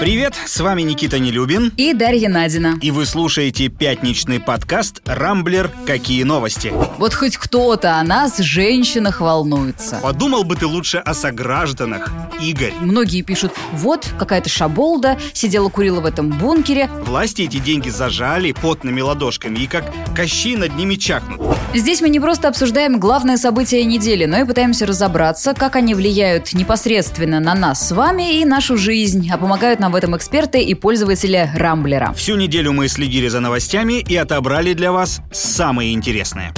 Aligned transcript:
Привет, 0.00 0.34
с 0.46 0.60
вами 0.60 0.82
Никита 0.82 1.18
Нелюбин. 1.18 1.72
И 1.76 1.94
Дарья 1.94 2.28
Надина. 2.28 2.78
И 2.80 2.90
вы 2.90 3.06
слушаете 3.06 3.68
пятничный 3.68 4.40
подкаст 4.40 5.00
«Рамблер. 5.04 5.70
Какие 5.86 6.24
новости?». 6.24 6.72
Вот 6.98 7.14
хоть 7.14 7.36
кто-то 7.36 7.98
о 7.98 8.02
нас, 8.02 8.38
женщинах, 8.38 9.20
волнуется. 9.20 10.00
Подумал 10.02 10.44
бы 10.44 10.56
ты 10.56 10.66
лучше 10.66 10.98
о 10.98 11.14
согражданах, 11.14 12.10
Игорь. 12.40 12.72
Многие 12.80 13.22
пишут, 13.22 13.52
вот 13.72 14.06
какая-то 14.18 14.48
шаболда 14.48 15.18
сидела 15.32 15.68
курила 15.68 16.00
в 16.00 16.06
этом 16.06 16.30
бункере. 16.30 16.88
Власти 17.04 17.42
эти 17.42 17.58
деньги 17.58 17.88
зажали 17.88 18.52
потными 18.52 19.00
ладошками 19.00 19.60
и 19.60 19.66
как 19.66 19.84
кощи 20.16 20.56
над 20.56 20.76
ними 20.76 20.96
чахнут. 20.96 21.40
Здесь 21.74 22.00
мы 22.00 22.08
не 22.08 22.20
просто 22.20 22.48
обсуждаем 22.48 22.98
главное 22.98 23.36
событие 23.36 23.84
недели, 23.84 24.26
но 24.26 24.38
и 24.40 24.44
пытаемся 24.44 24.86
разобраться, 24.86 25.54
как 25.54 25.76
они 25.76 25.94
влияют 25.94 26.52
непосредственно 26.52 27.40
на 27.40 27.54
нас 27.54 27.88
с 27.88 27.92
вами 27.92 28.40
и 28.40 28.44
нашу 28.44 28.76
жизнь, 28.76 29.28
а 29.32 29.38
помогают 29.38 29.80
нам 29.82 29.92
в 29.92 29.96
этом 29.96 30.16
эксперты 30.16 30.62
и 30.62 30.74
пользователи 30.74 31.50
Рамблера. 31.54 32.14
Всю 32.14 32.36
неделю 32.36 32.72
мы 32.72 32.88
следили 32.88 33.28
за 33.28 33.40
новостями 33.40 34.00
и 34.00 34.16
отобрали 34.16 34.72
для 34.72 34.92
вас 34.92 35.20
самые 35.32 35.92
интересные. 35.92 36.54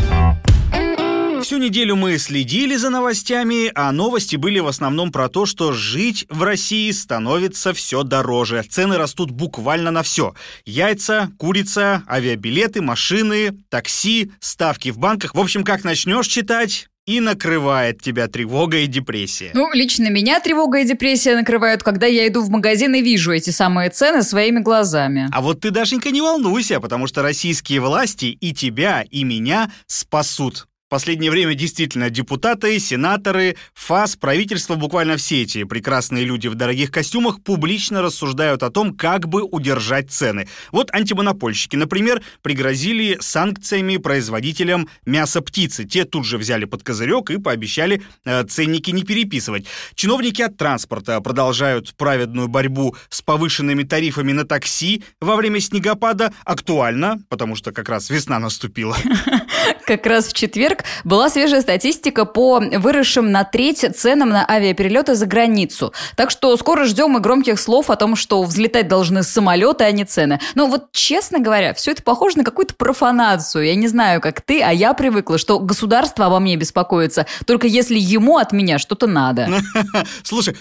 Всю 1.42 1.58
неделю 1.58 1.94
мы 1.96 2.16
следили 2.16 2.74
за 2.74 2.88
новостями, 2.88 3.70
а 3.74 3.92
новости 3.92 4.36
были 4.36 4.60
в 4.60 4.66
основном 4.66 5.12
про 5.12 5.28
то, 5.28 5.44
что 5.44 5.72
жить 5.72 6.24
в 6.30 6.42
России 6.42 6.90
становится 6.90 7.74
все 7.74 8.02
дороже. 8.02 8.64
Цены 8.66 8.96
растут 8.96 9.30
буквально 9.30 9.90
на 9.90 10.02
все. 10.02 10.34
Яйца, 10.64 11.30
курица, 11.38 12.02
авиабилеты, 12.08 12.80
машины, 12.80 13.58
такси, 13.68 14.32
ставки 14.40 14.90
в 14.90 14.98
банках. 14.98 15.34
В 15.34 15.40
общем, 15.40 15.64
как 15.64 15.84
начнешь 15.84 16.28
читать, 16.28 16.88
и 17.06 17.20
накрывает 17.20 18.00
тебя 18.00 18.28
тревога 18.28 18.78
и 18.78 18.86
депрессия. 18.86 19.50
Ну, 19.54 19.72
лично 19.72 20.08
меня 20.08 20.40
тревога 20.40 20.80
и 20.80 20.84
депрессия 20.84 21.36
накрывают, 21.36 21.82
когда 21.82 22.06
я 22.06 22.26
иду 22.28 22.42
в 22.42 22.50
магазин 22.50 22.94
и 22.94 23.02
вижу 23.02 23.32
эти 23.32 23.50
самые 23.50 23.90
цены 23.90 24.22
своими 24.22 24.60
глазами. 24.60 25.28
А 25.32 25.40
вот 25.40 25.60
ты, 25.60 25.70
Дашенька, 25.70 26.10
не 26.10 26.20
волнуйся, 26.20 26.80
потому 26.80 27.06
что 27.06 27.22
российские 27.22 27.80
власти 27.80 28.26
и 28.26 28.54
тебя, 28.54 29.04
и 29.10 29.24
меня 29.24 29.70
спасут 29.86 30.66
последнее 30.94 31.32
время 31.32 31.56
действительно 31.56 32.08
депутаты, 32.08 32.78
сенаторы, 32.78 33.56
ФАС, 33.74 34.14
правительство, 34.14 34.76
буквально 34.76 35.16
все 35.16 35.42
эти 35.42 35.64
прекрасные 35.64 36.24
люди 36.24 36.46
в 36.46 36.54
дорогих 36.54 36.92
костюмах 36.92 37.42
публично 37.42 38.00
рассуждают 38.00 38.62
о 38.62 38.70
том, 38.70 38.94
как 38.94 39.26
бы 39.26 39.42
удержать 39.42 40.12
цены. 40.12 40.46
Вот 40.70 40.94
антимонопольщики, 40.94 41.74
например, 41.74 42.22
пригрозили 42.42 43.18
санкциями 43.20 43.96
производителям 43.96 44.88
мяса 45.04 45.40
птицы. 45.40 45.82
Те 45.84 46.04
тут 46.04 46.26
же 46.26 46.38
взяли 46.38 46.64
под 46.64 46.84
козырек 46.84 47.28
и 47.30 47.38
пообещали 47.38 48.00
э, 48.24 48.44
ценники 48.44 48.92
не 48.92 49.02
переписывать. 49.02 49.66
Чиновники 49.96 50.42
от 50.42 50.56
транспорта 50.56 51.20
продолжают 51.20 51.96
праведную 51.96 52.46
борьбу 52.46 52.94
с 53.08 53.20
повышенными 53.20 53.82
тарифами 53.82 54.30
на 54.30 54.44
такси 54.44 55.02
во 55.20 55.34
время 55.34 55.58
снегопада. 55.58 56.32
Актуально, 56.44 57.18
потому 57.28 57.56
что 57.56 57.72
как 57.72 57.88
раз 57.88 58.10
весна 58.10 58.38
наступила. 58.38 58.96
Как 59.86 60.06
раз 60.06 60.28
в 60.28 60.32
четверг 60.32 60.84
была 61.04 61.28
свежая 61.28 61.60
статистика 61.60 62.24
по 62.24 62.60
выросшим 62.60 63.30
на 63.30 63.44
треть 63.44 63.84
ценам 63.96 64.30
на 64.30 64.48
авиаперелеты 64.48 65.14
за 65.14 65.26
границу. 65.26 65.92
Так 66.16 66.30
что 66.30 66.56
скоро 66.56 66.84
ждем 66.84 67.16
и 67.16 67.20
громких 67.20 67.58
слов 67.60 67.90
о 67.90 67.96
том, 67.96 68.16
что 68.16 68.42
взлетать 68.42 68.88
должны 68.88 69.22
самолеты, 69.22 69.84
а 69.84 69.90
не 69.90 70.04
цены. 70.04 70.40
Но 70.54 70.66
вот, 70.66 70.92
честно 70.92 71.38
говоря, 71.38 71.74
все 71.74 71.92
это 71.92 72.02
похоже 72.02 72.38
на 72.38 72.44
какую-то 72.44 72.74
профанацию. 72.74 73.66
Я 73.66 73.74
не 73.74 73.88
знаю, 73.88 74.20
как 74.20 74.40
ты, 74.40 74.62
а 74.62 74.72
я 74.72 74.94
привыкла, 74.94 75.38
что 75.38 75.58
государство 75.58 76.26
обо 76.26 76.38
мне 76.38 76.56
беспокоится, 76.56 77.26
только 77.46 77.66
если 77.66 77.98
ему 77.98 78.38
от 78.38 78.52
меня 78.52 78.78
что-то 78.78 79.06
надо. 79.06 79.48
Слушай, 80.22 80.56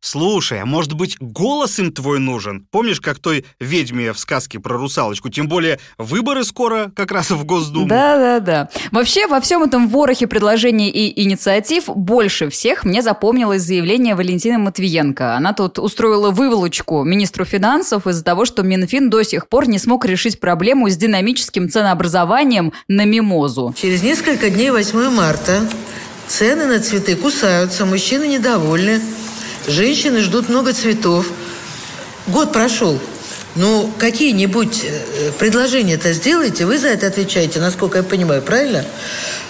слушай, 0.00 0.60
а 0.60 0.66
может 0.66 0.94
быть 0.94 1.16
голос 1.20 1.78
им 1.78 1.92
твой 1.92 2.18
нужен? 2.18 2.66
Помнишь, 2.70 3.00
как 3.00 3.18
той 3.18 3.44
ведьме 3.60 4.12
в 4.12 4.18
сказке 4.18 4.58
про 4.58 4.76
русалочку? 4.76 5.28
Тем 5.28 5.48
более 5.48 5.78
выборы 5.98 6.44
скоро 6.44 6.90
как 6.94 7.12
раз 7.12 7.30
в 7.30 7.44
Госдуму. 7.44 7.88
Да-да-да. 8.40 8.68
Вообще, 8.90 9.26
во 9.26 9.40
всем 9.40 9.62
этом 9.62 9.88
ворохе 9.88 10.26
предложений 10.26 10.90
и 10.90 11.22
инициатив 11.22 11.84
больше 11.86 12.48
всех 12.48 12.84
мне 12.84 13.02
запомнилось 13.02 13.62
заявление 13.62 14.14
Валентины 14.14 14.58
Матвиенко. 14.58 15.34
Она 15.34 15.52
тут 15.52 15.78
устроила 15.78 16.30
выволочку 16.30 17.02
министру 17.04 17.44
финансов 17.44 18.06
из-за 18.06 18.24
того, 18.24 18.44
что 18.44 18.62
Минфин 18.62 19.10
до 19.10 19.22
сих 19.22 19.48
пор 19.48 19.68
не 19.68 19.78
смог 19.78 20.04
решить 20.04 20.40
проблему 20.40 20.88
с 20.88 20.96
динамическим 20.96 21.68
ценообразованием 21.68 22.72
на 22.88 23.04
мимозу. 23.04 23.74
Через 23.76 24.02
несколько 24.02 24.50
дней 24.50 24.70
8 24.70 25.10
марта 25.10 25.60
цены 26.28 26.66
на 26.66 26.80
цветы 26.80 27.16
кусаются, 27.16 27.84
мужчины 27.84 28.26
недовольны, 28.28 29.00
женщины 29.66 30.20
ждут 30.20 30.48
много 30.48 30.72
цветов. 30.72 31.26
Год 32.28 32.52
прошел, 32.52 32.98
ну, 33.56 33.90
какие-нибудь 33.98 34.84
э, 34.84 35.30
предложения-то 35.38 36.12
сделайте, 36.12 36.66
вы 36.66 36.78
за 36.78 36.88
это 36.88 37.06
отвечаете, 37.06 37.60
насколько 37.60 37.98
я 37.98 38.04
понимаю, 38.04 38.42
правильно? 38.42 38.84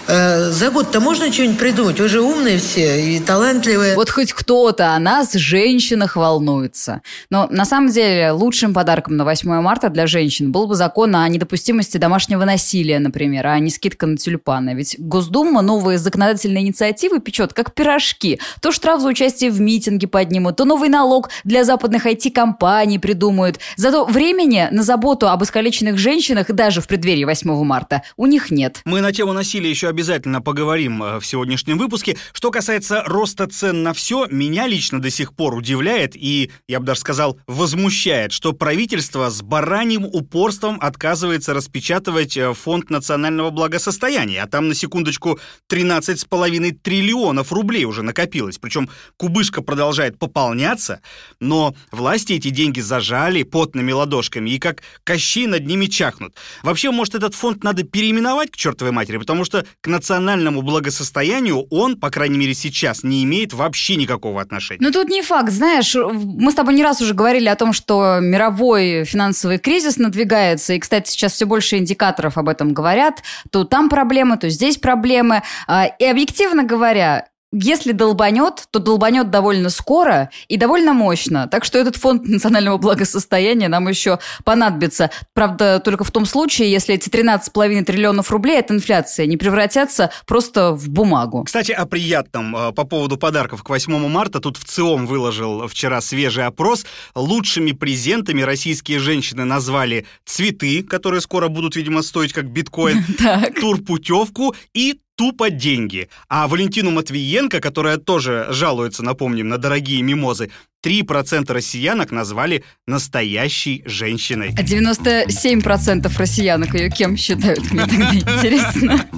Э, 0.09 0.51
за 0.51 0.71
год-то 0.71 1.01
можно 1.01 1.33
что-нибудь 1.33 1.59
придумать? 1.59 2.01
Вы 2.01 2.09
же 2.09 2.21
умные 2.21 2.59
все 2.59 3.15
и 3.15 3.21
талантливые. 3.21 3.95
Вот 3.95 4.11
хоть 4.11 4.33
кто-то 4.33 4.95
о 4.95 4.99
нас, 4.99 5.33
женщинах, 5.33 6.17
волнуется. 6.17 7.03
Но 7.31 7.47
на 7.51 7.65
самом 7.65 7.91
деле 7.91 8.33
лучшим 8.33 8.75
подарком 8.75 9.17
на 9.17 9.25
8 9.25 9.49
марта 9.61 9.91
для 9.91 10.07
женщин 10.07 10.51
был 10.51 10.67
бы 10.67 10.75
закон 10.75 11.15
о 11.15 11.29
недопустимости 11.29 11.99
домашнего 11.99 12.45
насилия, 12.45 12.99
например, 12.99 13.47
а 13.47 13.59
не 13.59 13.71
скидка 13.71 14.07
на 14.07 14.17
тюльпаны. 14.17 14.75
Ведь 14.75 14.97
Госдума 14.99 15.63
новые 15.63 15.99
законодательные 15.99 16.65
инициативы 16.65 17.21
печет, 17.21 17.53
как 17.53 17.73
пирожки. 17.73 18.41
То 18.61 18.73
штраф 18.73 19.01
за 19.01 19.09
участие 19.09 19.51
в 19.51 19.61
митинге 19.61 20.09
поднимут, 20.09 20.57
то 20.57 20.65
новый 20.65 20.89
налог 20.89 21.31
для 21.45 21.65
западных 21.65 22.07
IT-компаний 22.07 22.99
придумают. 22.99 23.61
Зато 23.93 24.07
времени 24.07 24.69
на 24.71 24.85
заботу 24.85 25.29
об 25.29 25.43
искалеченных 25.43 25.99
женщинах 25.99 26.51
даже 26.51 26.81
в 26.81 26.89
преддверии 26.89 27.25
8 27.25 27.63
марта 27.63 28.03
у 28.17 28.25
них 28.25 28.51
нет. 28.51 28.81
Мы 28.87 29.03
на 29.03 29.13
тему 29.13 29.35
насилия 29.35 29.69
еще 29.69 29.89
обязательно 29.89 30.41
поговорим 30.41 31.03
э, 31.03 31.21
в 31.21 31.27
сегодняшнем 31.27 31.77
выпуске. 31.77 32.17
Что 32.33 32.51
касается 32.51 33.03
роста 33.05 33.47
цен 33.49 33.83
на 33.83 33.93
все, 33.93 34.27
меня 34.31 34.67
лично 34.67 34.99
до 34.99 35.11
сих 35.11 35.35
пор 35.35 35.55
удивляет 35.55 36.17
и, 36.17 36.51
я 36.69 36.81
бы 36.81 36.87
даже 36.87 37.01
сказал, 37.01 37.39
возмущает, 37.47 38.33
что 38.33 38.55
правительство 38.55 39.29
с 39.29 39.43
бараньим 39.43 40.07
упорством 40.07 40.79
отказывается 40.81 41.53
распечатывать 41.53 42.35
э, 42.39 42.55
фонд 42.55 42.89
национального 42.89 43.51
благосостояния, 43.51 44.43
а 44.43 44.47
там 44.47 44.69
на 44.69 44.75
секундочку 44.75 45.39
13,5 45.71 46.79
триллионов 46.83 47.53
рублей 47.53 47.85
уже 47.85 48.01
накопилось. 48.01 48.57
Причем 48.57 48.89
кубышка 49.19 49.61
продолжает 49.61 50.19
пополняться, 50.19 51.03
но 51.41 51.75
власти 51.91 52.33
эти 52.33 52.49
деньги 52.49 52.81
зажали 52.81 53.43
потными 53.43 53.82
ладошками 53.91 54.51
и 54.51 54.61
как 54.61 54.83
кощи 55.05 55.47
над 55.47 55.67
ними 55.67 55.87
чахнут. 55.87 56.37
Вообще, 56.63 56.93
может, 56.93 57.17
этот 57.17 57.35
фонд 57.35 57.65
надо 57.65 57.83
переименовать 57.83 58.53
к 58.53 58.57
чертовой 58.57 58.93
матери, 58.93 59.17
потому 59.17 59.45
что 59.45 59.67
к 59.81 59.89
национальному 59.89 60.63
благосостоянию 60.63 61.67
он, 61.71 61.97
по 61.99 62.11
крайней 62.11 62.39
мере 62.39 62.55
сейчас, 62.55 63.03
не 63.03 63.25
имеет 63.25 63.53
вообще 63.53 63.97
никакого 63.97 64.41
отношения. 64.41 64.81
Ну 64.81 64.93
тут 64.93 65.09
не 65.09 65.23
факт, 65.23 65.51
знаешь, 65.51 65.95
мы 65.95 66.53
с 66.53 66.55
тобой 66.55 66.75
не 66.75 66.85
раз 66.85 67.01
уже 67.01 67.15
говорили 67.15 67.49
о 67.49 67.57
том, 67.57 67.73
что 67.73 68.19
мировой 68.21 69.05
финансовый 69.05 69.59
кризис 69.59 69.97
надвигается, 69.97 70.75
и, 70.75 70.79
кстати, 70.79 71.11
сейчас 71.11 71.33
все 71.33 71.47
больше 71.47 71.79
индикаторов 71.79 72.39
об 72.39 72.49
этом 72.49 72.73
говорят, 72.73 73.23
то 73.51 73.65
там 73.65 73.89
проблемы, 73.89 74.37
то 74.37 74.49
здесь 74.49 74.77
проблемы, 74.77 75.43
а, 75.67 75.87
и 75.87 76.05
объективно 76.05 76.63
говоря, 76.65 77.27
если 77.53 77.93
долбанет, 77.93 78.65
то 78.71 78.79
долбанет 78.79 79.31
довольно 79.31 79.69
скоро 79.69 80.31
и 80.49 80.57
довольно 80.57 80.95
мощно. 80.95 81.47
Так 81.49 81.65
что 81.65 81.79
этот 81.79 81.97
фонд 81.97 82.27
национального 82.27 82.79
благосостояния 82.79 83.69
нам 83.69 83.89
еще 83.89 84.19
понадобится. 84.45 85.11
Правда, 85.35 85.79
только 85.79 86.05
в 86.05 86.11
том 86.11 86.25
случае, 86.25 86.71
если 86.73 86.95
эти 86.95 87.11
13,5 87.11 87.85
триллионов 87.85 88.31
рублей 88.31 88.59
от 88.59 88.71
инфляции 88.71 89.27
не 89.27 89.37
превратятся 89.37 90.11
просто 90.27 90.73
в 90.73 90.89
бумагу. 90.89 91.45
Кстати, 91.45 91.73
о 91.73 91.85
приятном. 91.87 92.57
Э, 92.57 92.73
по 92.73 92.85
поводу 92.85 93.19
подарков 93.19 93.63
к 93.63 93.69
8 93.69 94.09
марта. 94.09 94.41
Тут 94.41 94.57
в 94.57 94.65
ЦИОМ 94.65 95.07
выложил 95.07 95.69
вчера 95.69 96.01
свежий 96.01 96.47
опрос. 96.47 96.87
Лучшими 97.15 97.73
презентами 97.73 98.41
российские 98.43 98.99
женщины 98.99 99.45
назвали 99.45 100.07
цветы, 100.25 100.83
которые 100.83 101.21
скоро 101.21 101.49
будут, 101.49 101.77
видимо, 101.77 102.03
стоить 102.03 102.33
как 102.33 102.47
биткоин, 102.47 103.05
турпутевку 103.61 104.55
и 104.73 104.99
тупо 105.23 105.51
деньги. 105.51 106.09
А 106.29 106.49
Валентину 106.49 106.91
Матвиенко, 106.91 107.61
которая 107.61 107.97
тоже 107.97 108.49
жалуется, 108.51 109.05
напомним, 109.05 109.49
на 109.49 109.57
дорогие 109.57 110.03
мимозы, 110.03 110.51
3% 110.85 111.53
россиянок 111.53 112.11
назвали 112.11 112.65
настоящей 112.89 113.85
женщиной. 113.87 114.53
А 114.59 114.63
97% 114.65 116.13
россиянок 116.19 116.75
ее 116.75 116.91
кем 116.91 117.17
считают? 117.17 117.71
Мне 117.71 117.87
тогда 117.87 118.11
интересно. 118.13 119.09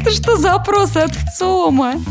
Это 0.00 0.10
что 0.12 0.38
за 0.38 0.54
опросы 0.54 0.96
от 0.96 1.14
ВЦИОМа? 1.14 2.02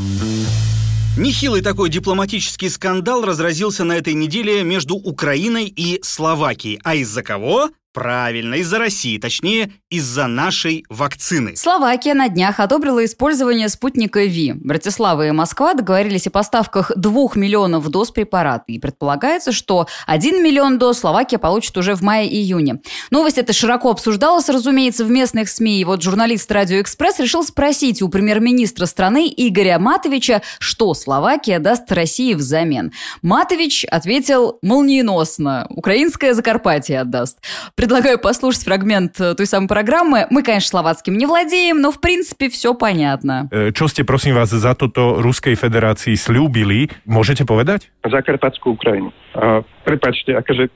Нехилый 1.18 1.62
такой 1.62 1.89
дипломатический 1.89 2.69
скандал 2.69 3.25
разразился 3.25 3.83
на 3.83 3.94
этой 3.94 4.13
неделе 4.13 4.62
между 4.62 4.94
Украиной 4.94 5.65
и 5.65 6.00
Словакией. 6.03 6.80
А 6.83 6.94
из-за 6.94 7.24
кого? 7.24 7.71
Правильно, 7.94 8.56
из-за 8.56 8.80
России, 8.80 9.19
точнее, 9.19 9.71
из-за 9.94 10.25
нашей 10.25 10.86
вакцины. 10.90 11.56
Словакия 11.56 12.16
на 12.16 12.28
днях 12.28 12.60
одобрила 12.60 13.06
использование 13.06 13.69
спутника 13.69 14.24
ВИ. 14.24 14.54
Братислава 14.56 15.28
и 15.28 15.31
Москва 15.31 15.75
договорились 15.75 16.25
о 16.25 16.31
поставках 16.31 16.92
2 16.95 17.13
миллионов 17.36 17.88
доз 17.90 18.10
препарата. 18.10 18.63
И 18.69 18.80
предполагается, 18.80 19.51
что 19.51 19.86
1 20.07 20.44
миллион 20.44 20.80
доз 20.80 20.98
Словакия 20.98 21.38
получит 21.38 21.78
уже 21.78 21.94
в 21.94 22.01
мае-июне. 22.01 22.81
Новость 23.12 23.38
эта 23.38 23.54
широко 23.54 23.92
обсуждалась, 23.92 24.50
разумеется, 24.50 25.06
в 25.06 25.12
местных 25.12 25.48
СМИ. 25.48 25.81
И 25.81 25.86
вот 25.86 26.01
журналист 26.01 26.51
«Радио 26.51 26.81
Экспресс» 26.81 27.19
решил 27.19 27.44
спросить 27.44 28.01
у 28.01 28.10
премьер-министра 28.10 28.88
страны 28.88 29.31
Игоря 29.38 29.78
Матовича, 29.78 30.42
что 30.57 30.95
Словакия 30.95 31.60
даст 31.60 31.92
России 31.92 32.34
взамен. 32.34 32.94
Матович 33.22 33.86
ответил 33.86 34.57
молниеносно. 34.63 35.68
Украинское 35.69 36.34
Закарпатье 36.34 37.01
отдаст. 37.01 37.38
Предлагаю 37.75 38.18
послушать 38.18 38.63
фрагмент 38.63 39.18
той 39.18 39.45
самой 39.45 39.68
программы. 39.68 39.82
Мы, 39.82 40.43
конечно, 40.43 40.69
словацким 40.69 41.19
не 41.19 41.26
владеем, 41.26 41.81
но 41.81 41.91
в 41.91 41.99
принципе 41.99 42.49
все 42.49 42.75
понятно. 42.75 43.49
Čo 43.50 43.88
ste, 43.88 44.05
prosím 44.05 44.38
vás, 44.38 44.53
za 44.53 44.76
toto 44.79 45.19
Ruskej 45.19 45.59
federácii 45.59 46.15
slúbili? 46.15 46.93
Môžete 47.09 47.43
povedať? 47.43 47.91
Zakarpatskú 48.06 48.79
Ukrajinu. 48.79 49.11
A 49.33 49.65
prepačte, 49.83 50.38
akože... 50.38 50.69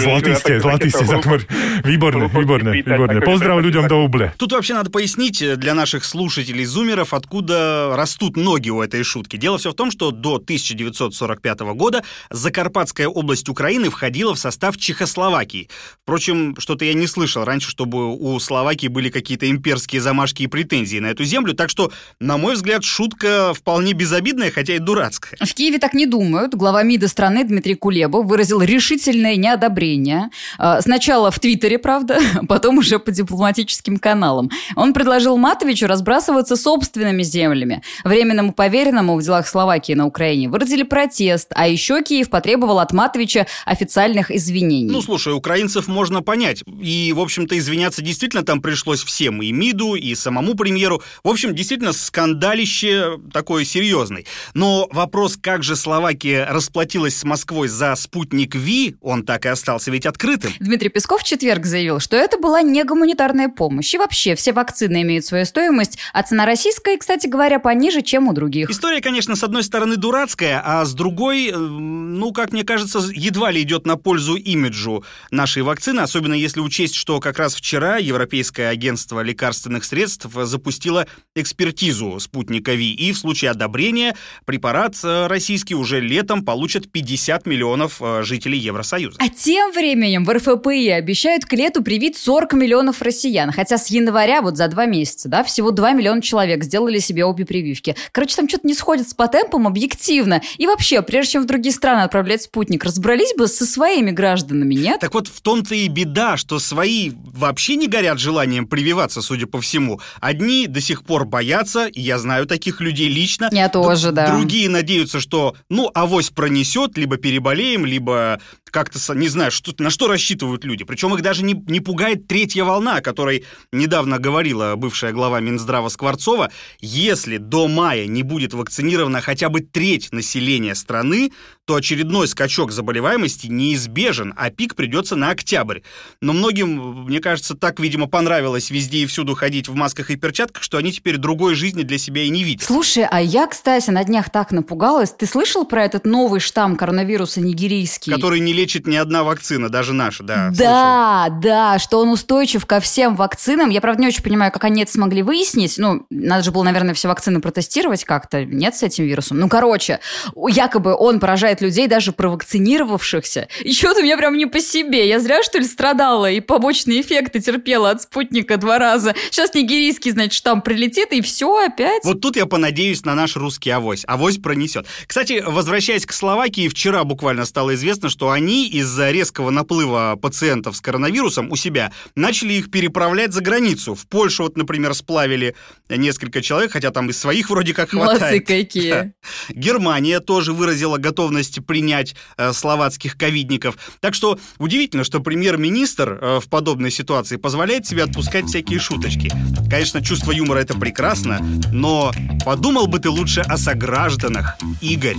Zlatý 0.00 0.32
ste, 0.34 0.52
zlatý 0.58 0.88
ste, 0.88 1.04
Zakmar. 1.04 1.44
Výborné, 1.84 2.32
výborné, 2.32 2.70
výborné. 2.80 3.20
Поздрав 3.20 3.60
ľuďom 3.60 3.84
do 3.86 4.08
Уble. 4.08 4.32
Тут 4.38 4.52
вообще 4.52 4.74
надо 4.74 4.90
пояснить 4.90 5.38
для 5.58 5.74
наших 5.74 6.04
слушателей-зумеров, 6.04 7.12
откуда 7.12 7.92
растут 7.94 8.36
ноги 8.36 8.70
у 8.70 8.80
этой 8.80 9.04
шутки. 9.04 9.36
Дело 9.36 9.58
все 9.58 9.70
в 9.70 9.74
том, 9.74 9.90
что 9.90 10.10
до 10.10 10.36
1945 10.36 11.60
года 11.76 12.02
Закарпатская 12.30 13.06
область 13.06 13.48
Украины 13.48 13.90
входила 13.90 14.34
в 14.34 14.38
состав 14.38 14.76
Чехословакии. 14.78 15.68
Впрочем, 16.02 16.56
что-то 16.58 16.84
я 16.84 16.94
не 16.94 17.06
слышал 17.06 17.44
раньше, 17.44 17.68
чтобы 17.68 18.16
у 18.16 18.38
Словакии 18.40 18.88
были 18.88 19.10
какие-то 19.10 19.48
имперские 19.48 20.00
замашки 20.00 20.42
и 20.42 20.46
претензии 20.46 20.98
на 20.98 21.08
эту 21.08 21.24
землю, 21.24 21.52
так 21.52 21.68
что, 21.68 21.92
на 22.18 22.38
мой 22.38 22.54
взгляд, 22.54 22.82
шутка 22.82 23.52
вполне 23.54 23.92
безобидная, 23.92 24.50
хотя 24.50 24.74
и 24.74 24.78
дурацкая. 24.78 25.38
В 25.44 25.54
Киеве 25.54 25.78
так 25.78 25.92
не 25.92 26.06
думают. 26.06 26.54
Глава 26.54 26.82
МИДа 26.82 27.08
страны 27.08 27.44
Дмитрий 27.44 27.73
Кулебов 27.74 28.26
выразил 28.26 28.62
решительное 28.62 29.36
неодобрение. 29.36 30.30
А, 30.58 30.80
сначала 30.80 31.30
в 31.30 31.38
Твиттере, 31.38 31.78
правда, 31.78 32.18
потом 32.48 32.78
уже 32.78 32.98
по 32.98 33.10
дипломатическим 33.10 33.98
каналам. 33.98 34.50
Он 34.76 34.92
предложил 34.92 35.36
Матовичу 35.36 35.86
разбрасываться 35.86 36.56
собственными 36.56 37.22
землями. 37.22 37.82
Временному 38.04 38.52
поверенному 38.52 39.16
в 39.16 39.22
делах 39.22 39.46
Словакии 39.46 39.92
на 39.92 40.06
Украине 40.06 40.48
выразили 40.48 40.82
протест, 40.82 41.48
а 41.54 41.68
еще 41.68 42.02
Киев 42.02 42.30
потребовал 42.30 42.78
от 42.78 42.92
Матовича 42.92 43.46
официальных 43.64 44.30
извинений. 44.30 44.90
Ну, 44.90 45.02
слушай, 45.02 45.32
украинцев 45.32 45.88
можно 45.88 46.22
понять. 46.22 46.62
И, 46.80 47.12
в 47.14 47.20
общем-то, 47.20 47.58
извиняться 47.58 48.02
действительно 48.02 48.44
там 48.44 48.60
пришлось 48.60 49.02
всем. 49.02 49.42
И 49.42 49.52
МИДу, 49.52 49.94
и 49.94 50.14
самому 50.14 50.54
премьеру. 50.54 51.02
В 51.22 51.28
общем, 51.28 51.54
действительно, 51.54 51.92
скандалище 51.92 53.18
такое 53.32 53.64
серьезный. 53.64 54.26
Но 54.54 54.88
вопрос, 54.90 55.36
как 55.40 55.62
же 55.62 55.76
Словакия 55.76 56.46
расплатилась 56.50 57.16
с 57.16 57.24
Москвой 57.24 57.63
за 57.68 57.94
спутник 57.96 58.54
Ви, 58.54 58.96
он 59.00 59.24
так 59.24 59.46
и 59.46 59.48
остался 59.48 59.90
ведь 59.90 60.06
открытым. 60.06 60.52
Дмитрий 60.60 60.88
Песков 60.88 61.22
в 61.22 61.24
четверг 61.24 61.64
заявил, 61.66 62.00
что 62.00 62.16
это 62.16 62.38
была 62.38 62.62
не 62.62 62.84
гуманитарная 62.84 63.48
помощь. 63.48 63.94
И 63.94 63.98
вообще, 63.98 64.34
все 64.34 64.52
вакцины 64.52 65.02
имеют 65.02 65.24
свою 65.24 65.44
стоимость, 65.44 65.98
а 66.12 66.22
цена 66.22 66.46
российская, 66.46 66.96
кстати 66.96 67.26
говоря, 67.26 67.58
пониже, 67.58 68.02
чем 68.02 68.28
у 68.28 68.32
других. 68.32 68.70
История, 68.70 69.00
конечно, 69.00 69.36
с 69.36 69.42
одной 69.42 69.62
стороны 69.62 69.96
дурацкая, 69.96 70.62
а 70.64 70.84
с 70.84 70.94
другой, 70.94 71.48
э, 71.48 71.56
ну, 71.56 72.32
как 72.32 72.52
мне 72.52 72.64
кажется, 72.64 73.00
едва 73.12 73.50
ли 73.50 73.62
идет 73.62 73.86
на 73.86 73.96
пользу 73.96 74.36
имиджу 74.36 75.04
нашей 75.30 75.62
вакцины, 75.62 76.00
особенно 76.00 76.34
если 76.34 76.60
учесть, 76.60 76.94
что 76.94 77.20
как 77.20 77.38
раз 77.38 77.54
вчера 77.54 77.96
Европейское 77.96 78.68
агентство 78.68 79.20
лекарственных 79.20 79.84
средств 79.84 80.26
запустило 80.32 81.06
экспертизу 81.34 82.18
спутника 82.20 82.74
Ви, 82.74 82.92
и 82.92 83.12
в 83.12 83.18
случае 83.18 83.50
одобрения 83.50 84.16
препарат 84.44 84.96
э, 85.02 85.26
российский 85.26 85.74
уже 85.74 86.00
летом 86.00 86.44
получат 86.44 86.90
50 86.90 87.46
миллионов 87.46 87.53
э, 88.00 88.22
жителей 88.22 88.58
Евросоюза. 88.58 89.18
А 89.20 89.28
тем 89.28 89.72
временем 89.72 90.24
в 90.24 90.30
РФПИ 90.30 90.90
обещают 90.90 91.44
к 91.44 91.52
лету 91.52 91.82
привить 91.82 92.16
40 92.16 92.52
миллионов 92.54 93.02
россиян, 93.02 93.52
хотя 93.52 93.78
с 93.78 93.88
января 93.88 94.42
вот 94.42 94.56
за 94.56 94.68
два 94.68 94.86
месяца, 94.86 95.28
да, 95.28 95.44
всего 95.44 95.70
2 95.70 95.92
миллиона 95.92 96.22
человек 96.22 96.64
сделали 96.64 96.98
себе 96.98 97.24
обе 97.24 97.44
прививки. 97.44 97.96
Короче, 98.12 98.36
там 98.36 98.48
что-то 98.48 98.66
не 98.66 98.74
сходится 98.74 99.14
по 99.14 99.28
темпам 99.28 99.66
объективно. 99.66 100.42
И 100.58 100.66
вообще, 100.66 101.02
прежде 101.02 101.32
чем 101.32 101.42
в 101.42 101.46
другие 101.46 101.74
страны 101.74 102.02
отправлять 102.02 102.42
спутник, 102.42 102.84
разобрались 102.84 103.34
бы 103.36 103.48
со 103.48 103.66
своими 103.66 104.10
гражданами, 104.10 104.74
нет? 104.74 105.00
Так 105.00 105.14
вот, 105.14 105.28
в 105.28 105.40
том-то 105.40 105.74
и 105.74 105.88
беда, 105.88 106.36
что 106.36 106.58
свои 106.58 107.12
вообще 107.32 107.76
не 107.76 107.88
горят 107.88 108.18
желанием 108.18 108.66
прививаться, 108.66 109.22
судя 109.22 109.46
по 109.46 109.60
всему. 109.60 110.00
Одни 110.20 110.66
до 110.66 110.80
сих 110.80 111.04
пор 111.04 111.24
боятся, 111.24 111.86
и 111.86 112.00
я 112.00 112.18
знаю 112.18 112.46
таких 112.46 112.80
людей 112.80 113.08
лично. 113.08 113.48
Я 113.52 113.68
тоже, 113.68 114.12
да. 114.12 114.30
Другие 114.30 114.68
надеются, 114.68 115.20
что, 115.20 115.54
ну, 115.68 115.90
авось 115.94 116.30
пронесет, 116.30 116.96
либо 116.96 117.16
переболеем, 117.44 117.84
либо 117.84 118.40
как-то, 118.64 118.98
не 119.14 119.28
знаю, 119.28 119.50
что, 119.52 119.72
на 119.78 119.90
что 119.90 120.08
рассчитывают 120.08 120.64
люди. 120.64 120.84
Причем 120.84 121.14
их 121.14 121.22
даже 121.22 121.44
не, 121.44 121.54
не 121.68 121.80
пугает 121.80 122.26
третья 122.26 122.64
волна, 122.64 122.96
о 122.96 123.00
которой 123.00 123.44
недавно 123.70 124.18
говорила 124.18 124.74
бывшая 124.76 125.12
глава 125.12 125.40
Минздрава 125.40 125.88
Скворцова. 125.90 126.50
Если 126.80 127.36
до 127.36 127.68
мая 127.68 128.06
не 128.06 128.22
будет 128.22 128.54
вакцинирована 128.54 129.20
хотя 129.20 129.48
бы 129.48 129.60
треть 129.60 130.10
населения 130.12 130.74
страны, 130.74 131.30
то 131.66 131.76
очередной 131.76 132.28
скачок 132.28 132.72
заболеваемости 132.72 133.46
неизбежен, 133.46 134.34
а 134.36 134.50
пик 134.50 134.74
придется 134.74 135.16
на 135.16 135.30
октябрь. 135.30 135.80
Но 136.20 136.34
многим, 136.34 137.04
мне 137.04 137.20
кажется, 137.20 137.54
так, 137.54 137.80
видимо, 137.80 138.06
понравилось 138.06 138.70
везде 138.70 138.98
и 138.98 139.06
всюду 139.06 139.34
ходить 139.34 139.68
в 139.68 139.74
масках 139.74 140.10
и 140.10 140.16
перчатках, 140.16 140.62
что 140.62 140.76
они 140.76 140.92
теперь 140.92 141.16
другой 141.16 141.54
жизни 141.54 141.82
для 141.82 141.96
себя 141.96 142.22
и 142.22 142.28
не 142.28 142.44
видят. 142.44 142.66
Слушай, 142.66 143.06
а 143.10 143.20
я, 143.20 143.46
кстати, 143.46 143.90
на 143.90 144.04
днях 144.04 144.28
так 144.28 144.50
напугалась. 144.52 145.10
Ты 145.12 145.26
слышал 145.26 145.64
про 145.64 145.84
этот 145.84 146.04
новый 146.04 146.40
штамм 146.40 146.76
коронавируса 146.76 147.40
нигерийский? 147.40 148.12
Который 148.12 148.40
не 148.40 148.52
лечит 148.52 148.86
ни 148.86 148.96
одна 148.96 149.24
вакцина, 149.24 149.70
даже 149.70 149.94
наша, 149.94 150.22
да. 150.22 150.50
Да, 150.50 151.24
слышал. 151.26 151.40
да, 151.40 151.78
что 151.78 152.00
он 152.00 152.10
устойчив 152.10 152.66
ко 152.66 152.80
всем 152.80 153.16
вакцинам. 153.16 153.70
Я, 153.70 153.80
правда, 153.80 154.02
не 154.02 154.08
очень 154.08 154.22
понимаю, 154.22 154.52
как 154.52 154.64
они 154.64 154.82
это 154.82 154.92
смогли 154.92 155.22
выяснить. 155.22 155.78
Ну, 155.78 156.04
надо 156.10 156.42
же 156.42 156.52
было, 156.52 156.62
наверное, 156.62 156.92
все 156.92 157.08
вакцины 157.08 157.40
протестировать 157.40 158.04
как-то. 158.04 158.44
Нет 158.44 158.76
с 158.76 158.82
этим 158.82 159.04
вирусом? 159.04 159.38
Ну, 159.38 159.48
короче, 159.48 160.00
якобы 160.34 160.94
он 160.94 161.20
поражает 161.20 161.53
людей, 161.60 161.86
даже 161.86 162.12
провакцинировавшихся. 162.12 163.48
И 163.60 163.72
что-то 163.72 164.02
мне 164.02 164.16
прям 164.16 164.36
не 164.36 164.46
по 164.46 164.60
себе. 164.60 165.08
Я 165.08 165.20
зря, 165.20 165.42
что 165.42 165.58
ли, 165.58 165.64
страдала 165.64 166.30
и 166.30 166.40
побочные 166.40 167.00
эффекты 167.00 167.40
терпела 167.40 167.90
от 167.90 168.02
спутника 168.02 168.56
два 168.56 168.78
раза. 168.78 169.14
Сейчас 169.30 169.54
нигерийский, 169.54 170.10
значит, 170.10 170.32
штамм 170.32 170.62
прилетит, 170.62 171.12
и 171.12 171.20
все 171.20 171.64
опять. 171.64 172.04
Вот 172.04 172.20
тут 172.20 172.36
я 172.36 172.46
понадеюсь 172.46 173.04
на 173.04 173.14
наш 173.14 173.36
русский 173.36 173.70
авось. 173.70 174.04
Авось 174.06 174.38
пронесет. 174.38 174.86
Кстати, 175.06 175.42
возвращаясь 175.46 176.06
к 176.06 176.12
Словакии, 176.12 176.68
вчера 176.68 177.04
буквально 177.04 177.44
стало 177.44 177.74
известно, 177.74 178.08
что 178.08 178.30
они 178.30 178.68
из-за 178.68 179.10
резкого 179.10 179.50
наплыва 179.50 180.18
пациентов 180.20 180.76
с 180.76 180.80
коронавирусом 180.80 181.50
у 181.50 181.56
себя 181.56 181.92
начали 182.14 182.54
их 182.54 182.70
переправлять 182.70 183.32
за 183.32 183.40
границу. 183.40 183.94
В 183.94 184.06
Польшу, 184.06 184.44
вот, 184.44 184.56
например, 184.56 184.94
сплавили 184.94 185.54
несколько 185.88 186.42
человек, 186.42 186.72
хотя 186.72 186.90
там 186.90 187.10
из 187.10 187.18
своих 187.18 187.50
вроде 187.50 187.74
как 187.74 187.90
хватает. 187.90 188.20
Молодцы 188.20 188.40
какие. 188.40 189.12
Германия 189.50 190.20
тоже 190.20 190.52
выразила 190.52 190.98
готовность 190.98 191.43
принять 191.50 192.14
э, 192.36 192.52
словацких 192.52 193.16
ковидников. 193.16 193.76
Так 194.00 194.14
что 194.14 194.38
удивительно, 194.58 195.04
что 195.04 195.20
премьер-министр 195.20 196.18
э, 196.20 196.40
в 196.40 196.48
подобной 196.48 196.90
ситуации 196.90 197.36
позволяет 197.36 197.86
себе 197.86 198.02
отпускать 198.04 198.46
всякие 198.46 198.78
шуточки. 198.78 199.30
Конечно, 199.70 200.02
чувство 200.02 200.32
юмора 200.32 200.60
это 200.60 200.74
прекрасно, 200.74 201.40
но 201.72 202.12
подумал 202.44 202.86
бы 202.86 202.98
ты 202.98 203.10
лучше 203.10 203.40
о 203.40 203.56
согражданах, 203.56 204.56
Игорь. 204.80 205.16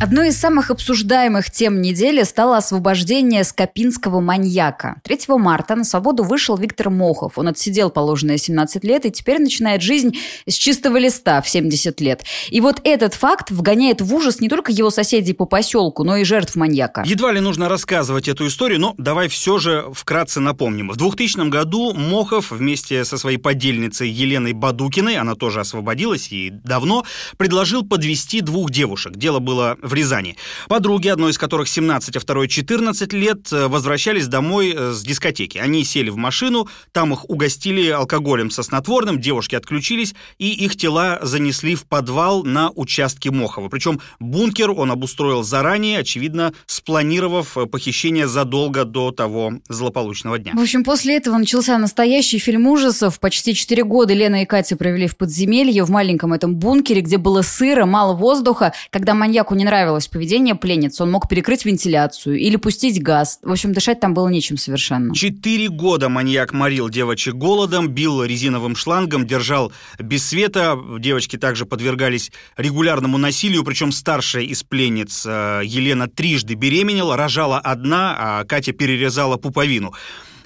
Одной 0.00 0.30
из 0.30 0.36
самых 0.36 0.72
обсуждаемых 0.72 1.52
тем 1.52 1.80
недели 1.80 2.24
стало 2.24 2.56
освобождение 2.56 3.44
скопинского 3.44 4.20
маньяка. 4.20 5.00
3 5.04 5.18
марта 5.38 5.76
на 5.76 5.84
свободу 5.84 6.24
вышел 6.24 6.56
Виктор 6.56 6.90
Мохов. 6.90 7.38
Он 7.38 7.46
отсидел 7.46 7.90
положенные 7.90 8.38
17 8.38 8.82
лет 8.82 9.06
и 9.06 9.12
теперь 9.12 9.40
начинает 9.40 9.82
жизнь 9.82 10.18
с 10.48 10.54
чистого 10.54 10.96
листа 10.96 11.40
в 11.40 11.48
70 11.48 12.00
лет. 12.00 12.24
И 12.50 12.60
вот 12.60 12.80
этот 12.82 13.14
факт 13.14 13.52
вгоняет 13.52 14.00
в 14.00 14.12
ужас 14.12 14.40
не 14.40 14.48
только 14.48 14.72
его 14.72 14.90
соседей 14.90 15.32
по 15.32 15.44
поселку, 15.46 16.02
но 16.02 16.16
и 16.16 16.24
жертв 16.24 16.56
маньяка. 16.56 17.04
Едва 17.06 17.30
ли 17.30 17.38
нужно 17.38 17.68
рассказывать 17.68 18.26
эту 18.26 18.48
историю, 18.48 18.80
но 18.80 18.94
давай 18.98 19.28
все 19.28 19.58
же 19.58 19.86
вкратце 19.94 20.40
напомним. 20.40 20.90
В 20.90 20.96
2000 20.96 21.48
году 21.48 21.94
Мохов 21.94 22.50
вместе 22.50 23.04
со 23.04 23.16
своей 23.16 23.38
подельницей 23.38 24.10
Еленой 24.10 24.54
Бадукиной, 24.54 25.18
она 25.18 25.36
тоже 25.36 25.60
освободилась 25.60 26.32
и 26.32 26.50
давно, 26.50 27.04
предложил 27.36 27.86
подвести 27.86 28.40
двух 28.40 28.72
девушек. 28.72 29.16
Дело 29.16 29.38
было 29.38 29.78
в 29.84 29.94
Рязани. 29.94 30.36
Подруги, 30.68 31.08
одной 31.08 31.30
из 31.30 31.38
которых 31.38 31.68
17, 31.68 32.16
а 32.16 32.20
второй 32.20 32.48
14 32.48 33.12
лет, 33.12 33.52
э, 33.52 33.68
возвращались 33.68 34.26
домой 34.26 34.74
э, 34.74 34.92
с 34.92 35.02
дискотеки. 35.02 35.58
Они 35.58 35.84
сели 35.84 36.10
в 36.10 36.16
машину, 36.16 36.68
там 36.92 37.12
их 37.12 37.28
угостили 37.28 37.90
алкоголем 37.90 38.50
со 38.50 38.62
снотворным, 38.62 39.20
девушки 39.20 39.54
отключились, 39.54 40.14
и 40.38 40.50
их 40.50 40.76
тела 40.76 41.18
занесли 41.22 41.74
в 41.74 41.84
подвал 41.84 42.44
на 42.44 42.70
участке 42.70 43.30
Мохова. 43.30 43.68
Причем 43.68 44.00
бункер 44.18 44.70
он 44.70 44.90
обустроил 44.90 45.42
заранее, 45.42 45.98
очевидно, 45.98 46.54
спланировав 46.66 47.56
э, 47.58 47.66
похищение 47.66 48.26
задолго 48.26 48.84
до 48.84 49.10
того 49.10 49.52
злополучного 49.68 50.38
дня. 50.38 50.52
В 50.54 50.60
общем, 50.60 50.82
после 50.82 51.16
этого 51.16 51.36
начался 51.36 51.76
настоящий 51.78 52.38
фильм 52.38 52.66
ужасов. 52.66 53.20
Почти 53.20 53.54
4 53.54 53.84
года 53.84 54.14
Лена 54.14 54.42
и 54.42 54.46
Катя 54.46 54.76
провели 54.76 55.06
в 55.06 55.16
подземелье, 55.16 55.84
в 55.84 55.90
маленьком 55.90 56.32
этом 56.32 56.56
бункере, 56.56 57.02
где 57.02 57.18
было 57.18 57.42
сыро, 57.42 57.84
мало 57.84 58.14
воздуха. 58.14 58.72
Когда 58.90 59.14
маньяку 59.14 59.54
не 59.54 59.64
нравилось 59.64 59.73
поведение 60.08 60.54
пленницы, 60.54 61.02
он 61.02 61.10
мог 61.10 61.28
перекрыть 61.28 61.64
вентиляцию 61.64 62.38
или 62.38 62.56
пустить 62.56 63.02
газ. 63.02 63.38
В 63.42 63.50
общем, 63.50 63.72
дышать 63.72 64.00
там 64.00 64.14
было 64.14 64.28
нечем 64.28 64.56
совершенно. 64.56 65.14
Четыре 65.14 65.68
года 65.68 66.08
маньяк 66.08 66.52
морил 66.52 66.88
девочек 66.88 67.34
голодом, 67.34 67.88
бил 67.88 68.24
резиновым 68.24 68.76
шлангом, 68.76 69.26
держал 69.26 69.72
без 69.98 70.26
света. 70.26 70.78
Девочки 70.98 71.36
также 71.36 71.66
подвергались 71.66 72.32
регулярному 72.56 73.18
насилию, 73.18 73.64
причем 73.64 73.92
старшая 73.92 74.44
из 74.44 74.62
пленниц 74.62 75.24
э, 75.26 75.62
Елена 75.64 76.08
трижды 76.08 76.54
беременела, 76.54 77.16
рожала 77.16 77.58
одна, 77.58 78.16
а 78.18 78.44
Катя 78.44 78.72
перерезала 78.72 79.36
пуповину. 79.36 79.94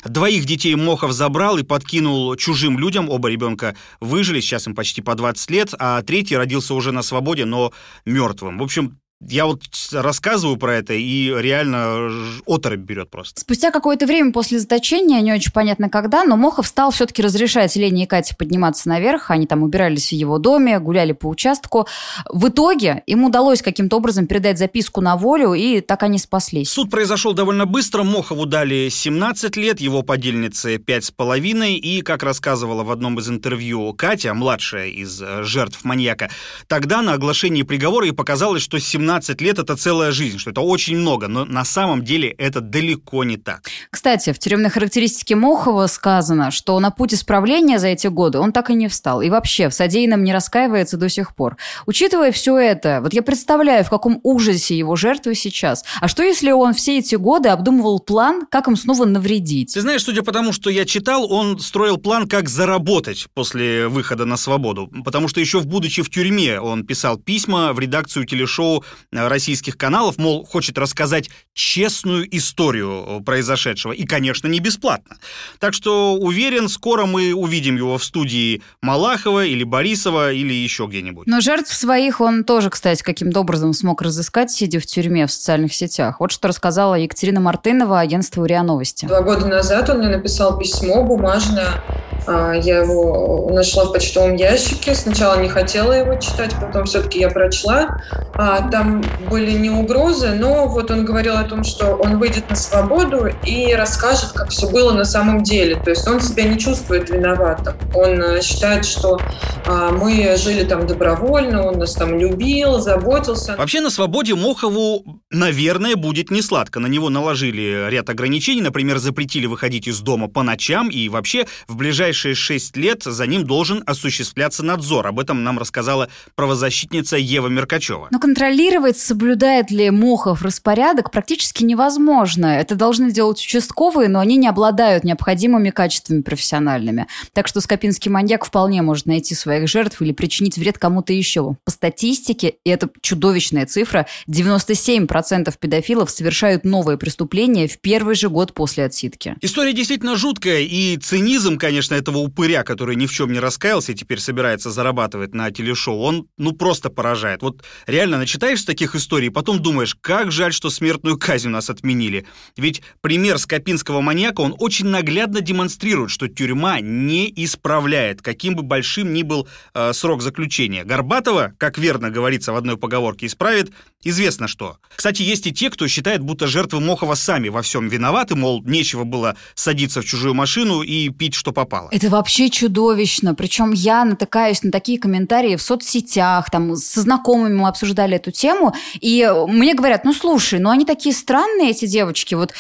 Двоих 0.05 0.45
детей 0.45 0.75
Мохов 0.75 1.13
забрал 1.13 1.59
и 1.59 1.65
подкинул 1.65 2.35
чужим 2.37 2.79
людям. 2.79 3.11
Оба 3.11 3.29
ребенка 3.29 3.75
выжили, 4.01 4.41
сейчас 4.41 4.67
им 4.67 4.75
почти 4.75 5.03
по 5.03 5.15
20 5.15 5.51
лет, 5.51 5.75
а 5.79 6.01
третий 6.03 6.37
родился 6.37 6.75
уже 6.75 6.93
на 6.93 7.03
свободе, 7.03 7.45
но 7.45 7.73
мертвым. 8.05 8.59
В 8.59 8.63
общем, 8.63 8.99
я 9.21 9.47
вот 9.47 9.63
рассказываю 9.91 10.57
про 10.59 10.77
это, 10.77 10.95
и 10.95 11.33
реально 11.37 12.09
оторопь 12.47 12.81
берет 12.81 13.11
просто. 13.11 13.41
Спустя 13.41 13.73
какое-то 13.73 14.07
время 14.07 14.33
после 14.33 14.61
заточения, 14.61 15.21
не 15.21 15.33
очень 15.33 15.51
понятно 15.51 15.91
когда, 15.91 16.25
но 16.25 16.37
Мохов 16.37 16.69
стал 16.69 16.93
все-таки 16.93 17.21
разрешать 17.21 17.75
Лене 17.75 18.05
и 18.05 18.07
Кате 18.07 18.37
подниматься 18.39 18.89
наверх. 18.89 19.33
Они 19.33 19.47
там 19.47 19.65
убирались 19.65 20.11
в 20.11 20.13
его 20.13 20.39
доме, 20.39 20.79
гуляли 20.79 21.13
по 21.13 21.27
участку. 21.27 21.89
В 22.29 22.49
итоге 22.49 23.03
им 23.07 23.25
удалось 23.25 23.61
каким-то 23.61 23.97
образом 23.97 24.29
передать 24.29 24.57
записку 24.57 25.01
на 25.01 25.17
волю, 25.17 25.53
и 25.55 25.81
так 25.81 26.05
они 26.05 26.19
спаслись. 26.19 26.71
Суд 26.71 26.89
произошел 26.89 27.33
довольно 27.33 27.67
быстро. 27.67 28.05
Мохову 28.05 28.47
дали 28.47 28.89
17 28.89 29.57
лет, 29.57 29.81
его 29.81 30.03
подельнице 30.03 30.77
5,5. 30.77 31.75
И, 31.75 32.03
как 32.03 32.23
рассказывала 32.23 32.85
в 32.85 32.91
одном 32.93 33.19
из 33.19 33.29
интервью 33.29 33.93
Катя, 33.95 34.33
младшая 34.33 34.89
из 34.89 35.21
э, 35.21 35.43
жертв 35.43 35.85
маньяка, 35.85 36.31
тогда 36.69 37.03
на 37.03 37.15
оглашении 37.15 37.63
приговора 37.63 38.07
и 38.07 38.13
показалось, 38.13 38.63
что 38.63 38.79
17 38.79 39.08
17 39.09 39.41
лет 39.41 39.59
это 39.59 39.75
целая 39.75 40.13
жизнь, 40.13 40.39
что 40.39 40.51
это 40.51 40.61
очень 40.61 40.99
много, 40.99 41.29
но 41.29 41.47
на 41.47 41.65
самом 41.65 42.05
деле 42.05 42.29
это 42.29 42.61
далеко 42.61 43.25
не 43.25 43.39
так. 43.39 43.63
Кстати, 43.91 44.35
в 44.35 44.39
тюремной 44.39 44.69
характеристике 44.69 45.35
Мохова 45.35 45.87
сказано, 45.87 46.51
что 46.51 46.79
на 46.79 46.91
путь 46.91 47.15
исправления 47.15 47.79
за 47.79 47.89
эти 47.89 48.07
годы 48.09 48.39
он 48.39 48.53
так 48.53 48.69
и 48.69 48.75
не 48.75 48.87
встал. 48.87 49.23
И 49.23 49.31
вообще 49.31 49.71
в 49.71 49.75
содеянном 49.75 50.23
не 50.23 50.35
раскаивается 50.35 50.99
до 50.99 51.09
сих 51.09 51.35
пор. 51.35 51.57
Учитывая 51.87 52.33
все 52.33 52.59
это, 52.59 53.01
вот 53.03 53.15
я 53.15 53.23
представляю, 53.23 53.83
в 53.83 53.89
каком 53.89 54.21
ужасе 54.25 54.77
его 54.77 54.95
жертвы 54.95 55.35
сейчас. 55.35 55.87
А 56.03 56.09
что 56.09 56.23
если 56.23 56.51
он 56.51 56.75
все 56.75 56.99
эти 56.99 57.15
годы 57.15 57.49
обдумывал 57.49 58.01
план, 58.01 58.47
как 58.51 58.69
им 58.69 58.77
снова 58.77 59.07
навредить? 59.07 59.73
Ты 59.73 59.81
знаешь, 59.81 60.05
судя 60.05 60.23
по 60.23 60.33
тому, 60.33 60.53
что 60.53 60.69
я 60.69 60.85
читал, 60.85 61.33
он 61.33 61.59
строил 61.61 61.97
план, 61.97 62.29
как 62.29 62.51
заработать 62.51 63.27
после 63.33 63.89
выхода 63.89 64.27
на 64.27 64.37
свободу. 64.37 64.93
Потому 65.03 65.29
что 65.29 65.41
еще 65.41 65.61
в 65.61 65.67
будучи 65.67 66.03
в 66.03 66.11
тюрьме 66.11 66.61
он 66.61 66.85
писал 66.85 67.17
письма 67.17 67.73
в 67.73 67.79
редакцию 67.81 68.27
телешоу 68.27 68.85
российских 69.13 69.77
каналов, 69.77 70.19
мол, 70.19 70.45
хочет 70.45 70.79
рассказать 70.79 71.31
честную 71.55 72.37
историю 72.37 73.23
произошедшего. 73.25 73.93
И, 73.93 74.05
конечно, 74.05 74.49
не 74.49 74.61
бесплатно. 74.61 75.17
Так 75.59 75.75
что 75.75 76.15
уверен, 76.15 76.69
скоро 76.69 77.07
мы 77.07 77.33
увидим 77.33 77.77
его 77.77 77.99
в 77.99 78.05
студии 78.05 78.63
Малахова 78.83 79.45
или 79.45 79.65
Борисова 79.65 80.33
или 80.33 80.53
еще 80.53 80.87
где-нибудь. 80.87 81.27
Но 81.27 81.41
жертв 81.41 81.73
своих 81.73 82.21
он 82.21 82.45
тоже, 82.45 82.71
кстати, 82.71 83.03
каким-то 83.03 83.41
образом 83.41 83.73
смог 83.73 84.03
разыскать, 84.03 84.51
сидя 84.51 84.81
в 84.81 84.87
тюрьме 84.87 85.27
в 85.27 85.33
социальных 85.33 85.75
сетях. 85.75 86.21
Вот 86.21 86.33
что 86.33 86.49
рассказала 86.49 86.95
Екатерина 86.95 87.41
Мартынова, 87.41 88.01
агентство 88.01 88.45
РИА 88.45 88.63
Новости. 88.63 89.07
Два 89.07 89.23
года 89.23 89.47
назад 89.47 89.91
он 89.91 89.99
мне 89.99 90.09
написал 90.09 90.59
письмо 90.59 91.03
бумажное. 91.03 91.83
А, 92.27 92.53
я 92.53 92.79
его 92.79 93.49
нашла 93.51 93.85
в 93.85 93.93
почтовом 93.93 94.37
ящике. 94.37 94.95
Сначала 94.95 95.41
не 95.41 95.49
хотела 95.49 95.93
его 95.93 96.15
читать, 96.17 96.55
потом 96.61 96.85
все-таки 96.85 97.21
я 97.21 97.31
прочла. 97.31 98.03
А, 98.35 98.61
там 98.89 99.03
были 99.31 99.53
не 99.53 99.71
угрозы, 99.71 100.35
но 100.35 100.67
вот 100.67 100.91
он 100.91 101.05
говорил 101.05 101.37
о 101.37 101.45
том, 101.45 101.65
что 101.65 101.95
он 101.97 102.19
выйдет 102.19 102.49
на 102.49 102.57
свободу 102.57 103.29
и 103.45 103.75
расскажет, 103.75 104.33
как 104.33 104.51
все 104.51 104.71
было 104.71 104.93
на 104.93 105.05
самом 105.05 105.43
деле. 105.43 105.77
То 105.77 105.91
есть 105.91 106.07
он 106.09 106.21
себя 106.21 106.45
не 106.45 106.59
чувствует 106.59 107.11
виноватым. 107.11 107.75
Он 107.95 108.21
э, 108.21 108.43
считает, 108.43 108.85
что 108.85 109.19
а, 109.67 109.91
мы 109.91 110.37
жили 110.37 110.65
там 110.65 110.87
добровольно, 110.87 111.67
он 111.67 111.79
нас 111.79 111.95
там 111.95 112.19
любил, 112.19 112.79
заботился. 112.79 113.57
Вообще 113.57 113.81
на 113.81 113.91
свободе 113.91 114.35
Мохову, 114.35 115.21
наверное, 115.31 115.97
будет 115.97 116.31
не 116.31 116.43
сладко. 116.43 116.81
На 116.81 116.87
него 116.87 117.11
наложили 117.11 117.89
ряд 117.91 118.09
ограничений, 118.09 118.63
например, 118.63 118.99
запретили 118.99 119.47
выходить 119.47 119.87
из 119.87 120.01
дома 120.01 120.29
по 120.29 120.43
ночам, 120.43 120.89
и 120.89 121.09
вообще 121.09 121.47
в 121.67 121.77
ближайшие 121.77 122.35
шесть 122.35 122.77
лет 122.77 123.03
за 123.03 123.27
ним 123.27 123.45
должен 123.45 123.83
осуществляться 123.87 124.63
надзор. 124.63 125.07
Об 125.07 125.21
этом 125.21 125.45
нам 125.45 125.59
рассказала 125.59 126.09
правозащитница 126.35 127.17
Ева 127.17 127.49
Меркачева. 127.49 128.09
Но 128.11 128.19
контролировать 128.19 128.78
контролировать, 128.79 128.99
соблюдает 128.99 129.71
ли 129.71 129.91
Мохов 129.91 130.43
распорядок, 130.43 131.11
практически 131.11 131.65
невозможно. 131.65 132.47
Это 132.47 132.75
должны 132.75 133.11
делать 133.11 133.39
участковые, 133.39 134.09
но 134.09 134.21
они 134.21 134.37
не 134.37 134.49
обладают 134.49 135.05
необходимыми 135.05 135.71
качествами 135.71 136.23
профессиональными. 136.23 137.07
Так 137.33 137.49
что 137.49 137.61
скопинский 137.61 138.11
маньяк 138.11 138.45
вполне 138.45 138.83
может 138.83 139.07
найти 139.07 139.35
своих 139.35 139.69
жертв 139.69 140.01
или 140.01 140.13
причинить 140.13 140.57
вред 140.57 140.79
кому-то 140.79 141.13
еще. 141.13 141.57
По 141.65 141.71
статистике, 141.71 142.55
и 142.65 142.71
это 142.71 142.89
чудовищная 143.01 143.67
цифра, 143.67 144.07
97% 144.29 145.55
педофилов 145.59 146.11
совершают 146.11 146.65
новые 146.65 146.99
преступления 146.99 147.67
в 147.69 147.79
первый 147.81 148.15
же 148.15 148.29
год 148.29 148.55
после 148.55 148.85
отсидки. 148.85 149.37
История 149.41 149.73
действительно 149.73 150.17
жуткая, 150.17 150.61
и 150.61 150.97
цинизм, 150.99 151.59
конечно, 151.59 151.95
этого 151.95 152.19
упыря, 152.19 152.63
который 152.63 152.97
ни 152.97 153.07
в 153.07 153.13
чем 153.13 153.33
не 153.33 153.41
раскаялся 153.41 153.93
и 153.93 153.95
теперь 153.95 154.21
собирается 154.21 154.71
зарабатывать 154.71 155.35
на 155.35 155.51
телешоу, 155.51 155.99
он, 156.01 156.29
ну, 156.37 156.53
просто 156.53 156.91
поражает. 156.91 157.43
Вот 157.43 157.63
реально 157.87 158.19
начитаешься 158.19 158.68
таких 158.69 158.95
историй, 158.95 159.31
потом 159.31 159.63
думаешь, 159.63 159.97
как 159.99 160.31
жаль, 160.31 160.53
что 160.53 160.69
смертную 160.69 161.19
казнь 161.19 161.49
у 161.49 161.51
нас 161.51 161.71
отменили. 161.71 162.27
Ведь 162.59 162.83
пример 163.01 163.39
скопинского 163.39 164.03
маньяка, 164.03 164.43
он 164.43 164.55
очень 164.59 164.87
наглядно 164.87 165.41
демонстрирует, 165.41 166.11
что 166.11 166.29
тюрьма 166.29 166.81
не 166.81 167.33
исправляет, 167.35 168.21
каким 168.21 168.55
бы 168.55 168.63
большим 168.63 169.15
ни 169.15 169.23
был 169.23 169.49
э, 169.73 169.95
срок 169.95 170.21
заключения. 170.21 170.85
Горбатова, 170.85 171.55
как 171.57 171.79
верно 171.79 172.11
говорится 172.11 172.53
в 172.53 172.57
одной 172.57 172.77
поговорке, 172.77 173.25
исправит 173.25 173.73
известно 174.05 174.49
что. 174.49 174.77
Кстати, 174.95 175.23
есть 175.23 175.47
и 175.47 175.53
те, 175.53 175.71
кто 175.71 175.89
считает, 175.89 176.21
будто 176.21 176.47
жертвы 176.47 176.81
Мохова 176.81 177.15
сами 177.15 177.49
во 177.49 177.63
всем 177.63 177.89
виноваты, 177.89 178.37
мол, 178.37 178.63
нечего 178.65 179.05
было 179.05 179.37
садиться 179.55 180.03
в 180.03 180.05
чужую 180.05 180.35
машину 180.35 180.83
и 180.83 181.09
пить, 181.09 181.35
что 181.35 181.53
попало. 181.53 181.89
Это 181.91 182.09
вообще 182.09 182.51
чудовищно. 182.51 183.35
Причем 183.35 183.73
я 183.73 184.05
натыкаюсь 184.05 184.63
на 184.63 184.71
такие 184.71 185.01
комментарии 185.01 185.57
в 185.57 185.63
соцсетях, 185.63 186.51
там 186.51 186.77
со 186.77 187.01
знакомыми 187.01 187.55
мы 187.55 187.69
обсуждали 187.69 188.17
эту 188.17 188.31
тему, 188.31 188.48
тему, 188.49 188.75
и 189.01 189.31
мне 189.47 189.75
говорят, 189.75 190.05
ну 190.05 190.13
слушай, 190.13 190.59
ну 190.59 190.71
они 190.71 190.85
такие 190.85 191.15
странные, 191.15 191.71
эти 191.71 191.87
девочки, 191.87 192.35
вот 192.35 192.55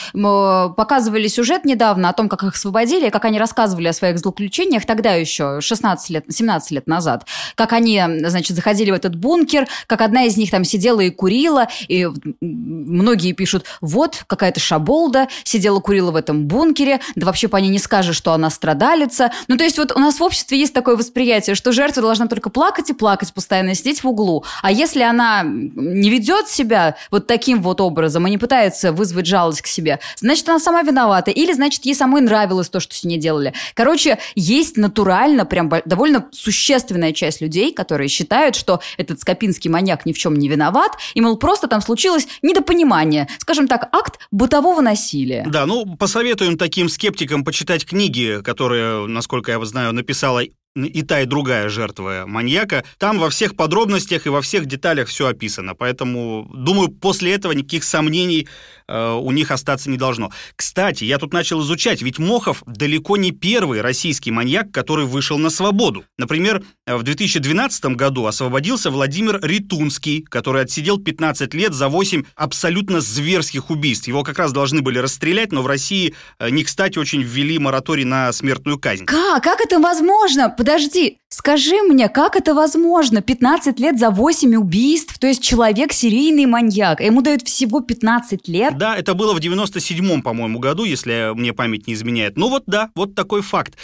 показывали 0.76 1.28
сюжет 1.28 1.64
недавно 1.64 2.11
о 2.11 2.12
том, 2.12 2.28
как 2.28 2.42
их 2.42 2.54
освободили, 2.54 3.09
как 3.09 3.25
они 3.25 3.38
рассказывали 3.38 3.88
о 3.88 3.92
своих 3.92 4.18
злоключениях 4.18 4.85
тогда 4.85 5.14
еще, 5.14 5.61
16 5.61 6.11
лет, 6.11 6.25
17 6.28 6.71
лет 6.73 6.87
назад, 6.87 7.26
как 7.54 7.73
они, 7.73 8.02
значит, 8.25 8.54
заходили 8.54 8.90
в 8.90 8.95
этот 8.95 9.16
бункер, 9.16 9.66
как 9.87 10.02
одна 10.02 10.25
из 10.25 10.37
них 10.37 10.50
там 10.50 10.64
сидела 10.64 11.00
и 11.00 11.11
курила, 11.11 11.68
и 11.88 12.07
многие 12.40 13.33
пишут, 13.33 13.64
вот, 13.80 14.25
какая-то 14.26 14.61
шаболда, 14.61 15.28
сидела, 15.45 15.80
курила 15.80 16.11
в 16.11 16.16
этом 16.16 16.47
бункере, 16.47 17.00
да 17.14 17.26
вообще 17.26 17.49
по 17.49 17.57
ней 17.57 17.71
не 17.71 17.78
скажешь, 17.78 18.16
что 18.16 18.33
она 18.33 18.50
страдалица. 18.50 19.30
Ну, 19.47 19.57
то 19.57 19.64
есть 19.64 19.78
вот 19.78 19.92
у 19.92 19.99
нас 19.99 20.21
в 20.21 20.23
обществе 20.23 20.59
есть 20.59 20.75
такое 20.75 20.97
восприятие, 20.97 21.54
что 21.54 21.73
жертва 21.73 22.02
должна 22.02 22.26
только 22.26 22.50
плакать 22.50 22.90
и 22.90 22.92
плакать 22.92 23.33
постоянно, 23.33 23.75
сидеть 23.75 24.02
в 24.02 24.09
углу. 24.09 24.45
А 24.62 24.71
если 24.71 25.02
она 25.02 25.45
не 25.78 26.11
ведет 26.11 26.49
себя 26.49 26.97
вот 27.11 27.26
таким 27.26 27.62
вот 27.62 27.80
образом 27.80 28.26
и 28.26 28.30
не 28.30 28.38
пытается 28.38 28.92
вызвать 28.92 29.26
жалость 29.26 29.62
к 29.62 29.66
себе, 29.66 30.00
значит, 30.16 30.49
она 30.49 30.58
сама 30.58 30.82
виновата. 30.82 31.30
Или, 31.30 31.52
значит, 31.52 31.85
ей 31.85 31.94
самой 31.94 32.20
нравилось 32.20 32.68
то, 32.68 32.80
что 32.80 32.94
с 32.94 33.04
ней 33.04 33.18
делали. 33.18 33.54
Короче, 33.75 34.18
есть 34.35 34.76
натурально 34.76 35.47
прям 35.47 35.70
довольно 35.85 36.26
существенная 36.32 37.12
часть 37.12 37.40
людей, 37.40 37.73
которые 37.73 38.08
считают, 38.08 38.56
что 38.56 38.80
этот 38.97 39.20
скопинский 39.20 39.70
маньяк 39.70 40.06
ни 40.06 40.12
в 40.12 40.18
чем 40.18 40.35
не 40.35 40.49
виноват, 40.49 40.92
и, 41.14 41.20
мол, 41.20 41.37
просто 41.37 41.68
там 41.68 41.80
случилось 41.80 42.26
недопонимание. 42.42 43.28
Скажем 43.38 43.68
так, 43.68 43.88
акт 43.92 44.18
бытового 44.30 44.80
насилия. 44.80 45.44
Да, 45.49 45.66
ну, 45.66 45.97
посоветуем 45.97 46.58
таким 46.58 46.88
скептикам 46.88 47.44
почитать 47.44 47.87
книги, 47.87 48.40
которые, 48.42 49.06
насколько 49.06 49.52
я 49.52 49.64
знаю, 49.64 49.92
написала 49.92 50.42
и 50.76 51.02
та, 51.02 51.22
и 51.22 51.26
другая 51.26 51.68
жертва 51.68 52.25
маньяка. 52.26 52.84
Там 52.98 53.18
во 53.18 53.30
всех 53.30 53.56
подробностях 53.56 54.26
и 54.26 54.30
во 54.30 54.40
всех 54.42 54.66
деталях 54.66 55.08
все 55.08 55.26
описано. 55.26 55.75
Поэтому, 55.75 56.48
думаю, 56.54 56.88
после 56.88 57.32
этого 57.32 57.52
никаких 57.52 57.84
сомнений 57.84 58.48
э, 58.87 59.12
у 59.12 59.30
них 59.32 59.50
остаться 59.50 59.90
не 59.90 59.96
должно. 59.96 60.30
Кстати, 60.56 61.04
я 61.04 61.18
тут 61.18 61.32
начал 61.32 61.62
изучать, 61.62 62.02
ведь 62.02 62.18
Мохов 62.18 62.62
далеко 62.66 63.16
не 63.16 63.32
первый 63.32 63.80
российский 63.80 64.30
маньяк, 64.30 64.70
который 64.70 65.06
вышел 65.06 65.38
на 65.38 65.50
свободу. 65.50 66.04
Например, 66.16 66.62
в 66.87 67.02
2012 67.02 67.96
году 67.96 68.26
освободился 68.26 68.90
Владимир 68.90 69.40
Ритунский, 69.42 70.22
который 70.22 70.62
отсидел 70.62 70.98
15 70.98 71.54
лет 71.54 71.72
за 71.72 71.88
8 71.88 72.25
абсолютно 72.37 73.00
зверских 73.00 73.70
убийств. 73.70 74.08
Его 74.08 74.22
как 74.22 74.38
раз 74.38 74.52
должны 74.52 74.82
были 74.82 74.98
расстрелять, 74.98 75.52
но 75.52 75.62
в 75.62 75.66
России 75.66 76.14
э, 76.38 76.50
не 76.50 76.64
кстати 76.64 76.98
очень 76.98 77.22
ввели 77.22 77.58
мораторий 77.58 78.04
на 78.04 78.32
смертную 78.32 78.78
казнь. 78.78 79.06
Как? 79.06 79.42
Как 79.42 79.60
это 79.60 79.78
возможно? 79.78 80.50
Подожди, 80.58 81.18
скажи 81.28 81.80
мне, 81.82 82.08
как 82.08 82.34
это 82.34 82.52
возможно? 82.52 83.22
15 83.22 83.78
лет 83.78 83.96
за 83.96 84.10
8 84.10 84.56
убийств, 84.56 85.16
то 85.20 85.28
есть 85.28 85.40
человек 85.40 85.92
серийный 85.92 86.46
маньяк, 86.46 87.00
ему 87.00 87.22
дают 87.22 87.42
всего 87.42 87.80
15 87.80 88.48
лет? 88.48 88.76
Да, 88.76 88.96
это 88.96 89.14
было 89.14 89.34
в 89.34 89.38
97-м, 89.38 90.20
по-моему, 90.20 90.58
году, 90.58 90.82
если 90.82 91.32
мне 91.36 91.52
память 91.52 91.86
не 91.86 91.94
изменяет. 91.94 92.36
Ну 92.36 92.48
вот 92.48 92.64
да, 92.66 92.90
вот 92.96 93.14
такой 93.14 93.42
факт. 93.42 93.74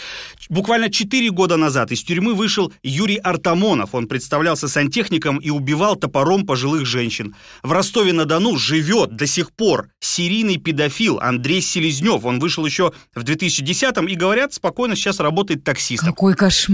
Буквально 0.49 0.89
4 0.89 1.31
года 1.31 1.55
назад 1.55 1.93
из 1.93 2.03
тюрьмы 2.03 2.33
вышел 2.33 2.73
Юрий 2.83 3.19
Артамонов. 3.19 3.95
Он 3.95 4.07
представлялся 4.07 4.67
сантехником 4.67 5.37
и 5.37 5.49
убивал 5.49 5.95
топором 5.95 6.45
пожилых 6.45 6.85
женщин. 6.85 7.37
В 7.63 7.71
Ростове-на-Дону 7.71 8.57
живет 8.57 9.15
до 9.15 9.27
сих 9.27 9.53
пор 9.53 9.87
серийный 10.01 10.57
педофил 10.57 11.19
Андрей 11.21 11.61
Селезнев. 11.61 12.25
Он 12.25 12.39
вышел 12.39 12.65
еще 12.65 12.91
в 13.15 13.23
2010-м 13.23 14.09
и, 14.09 14.15
говорят, 14.15 14.53
спокойно 14.53 14.97
сейчас 14.97 15.21
работает 15.21 15.63
таксистом. 15.63 16.09
Какой 16.09 16.35
кошмар! 16.35 16.64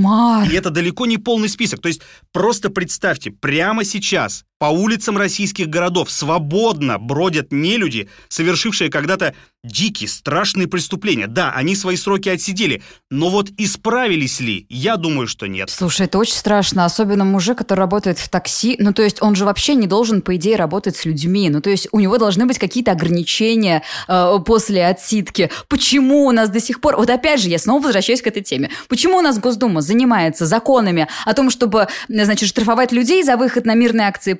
И 0.51 0.55
это 0.55 0.69
далеко 0.69 1.05
не 1.05 1.17
полный 1.17 1.49
список. 1.49 1.81
То 1.81 1.87
есть 1.87 2.01
просто 2.31 2.69
представьте, 2.69 3.31
прямо 3.31 3.83
сейчас 3.83 4.45
по 4.61 4.65
улицам 4.65 5.17
российских 5.17 5.69
городов 5.69 6.11
свободно 6.11 6.99
бродят 6.99 7.51
нелюди, 7.51 8.09
совершившие 8.29 8.91
когда-то 8.91 9.33
дикие, 9.63 10.07
страшные 10.07 10.67
преступления. 10.67 11.27
Да, 11.27 11.51
они 11.51 11.75
свои 11.75 11.95
сроки 11.95 12.29
отсидели, 12.29 12.81
но 13.09 13.29
вот 13.29 13.49
исправились 13.57 14.39
ли? 14.39 14.65
Я 14.69 14.97
думаю, 14.97 15.27
что 15.27 15.47
нет. 15.47 15.69
Слушай, 15.69 16.07
это 16.07 16.17
очень 16.17 16.35
страшно, 16.35 16.85
особенно 16.85 17.25
мужик, 17.25 17.59
который 17.59 17.81
работает 17.81 18.17
в 18.17 18.29
такси. 18.29 18.75
Ну, 18.79 18.93
то 18.93 19.03
есть 19.03 19.21
он 19.21 19.35
же 19.35 19.45
вообще 19.45 19.75
не 19.75 19.87
должен, 19.87 20.21
по 20.21 20.35
идее, 20.35 20.55
работать 20.55 20.95
с 20.95 21.05
людьми. 21.05 21.49
Ну, 21.49 21.61
то 21.61 21.69
есть 21.69 21.87
у 21.91 21.99
него 21.99 22.17
должны 22.17 22.45
быть 22.45 22.57
какие-то 22.57 22.91
ограничения 22.91 23.83
э, 24.07 24.37
после 24.45 24.85
отсидки. 24.85 25.51
Почему 25.67 26.25
у 26.25 26.31
нас 26.31 26.49
до 26.49 26.59
сих 26.59 26.81
пор... 26.81 26.97
Вот 26.97 27.09
опять 27.09 27.39
же, 27.39 27.49
я 27.49 27.59
снова 27.59 27.83
возвращаюсь 27.83 28.21
к 28.21 28.27
этой 28.27 28.41
теме. 28.41 28.69
Почему 28.87 29.17
у 29.17 29.21
нас 29.21 29.37
Госдума 29.39 29.81
занимается 29.81 30.45
законами 30.45 31.07
о 31.25 31.33
том, 31.33 31.49
чтобы, 31.51 31.87
значит, 32.07 32.49
штрафовать 32.49 32.91
людей 32.91 33.23
за 33.23 33.37
выход 33.37 33.65
на 33.65 33.75
мирные 33.75 34.07
акции 34.07 34.33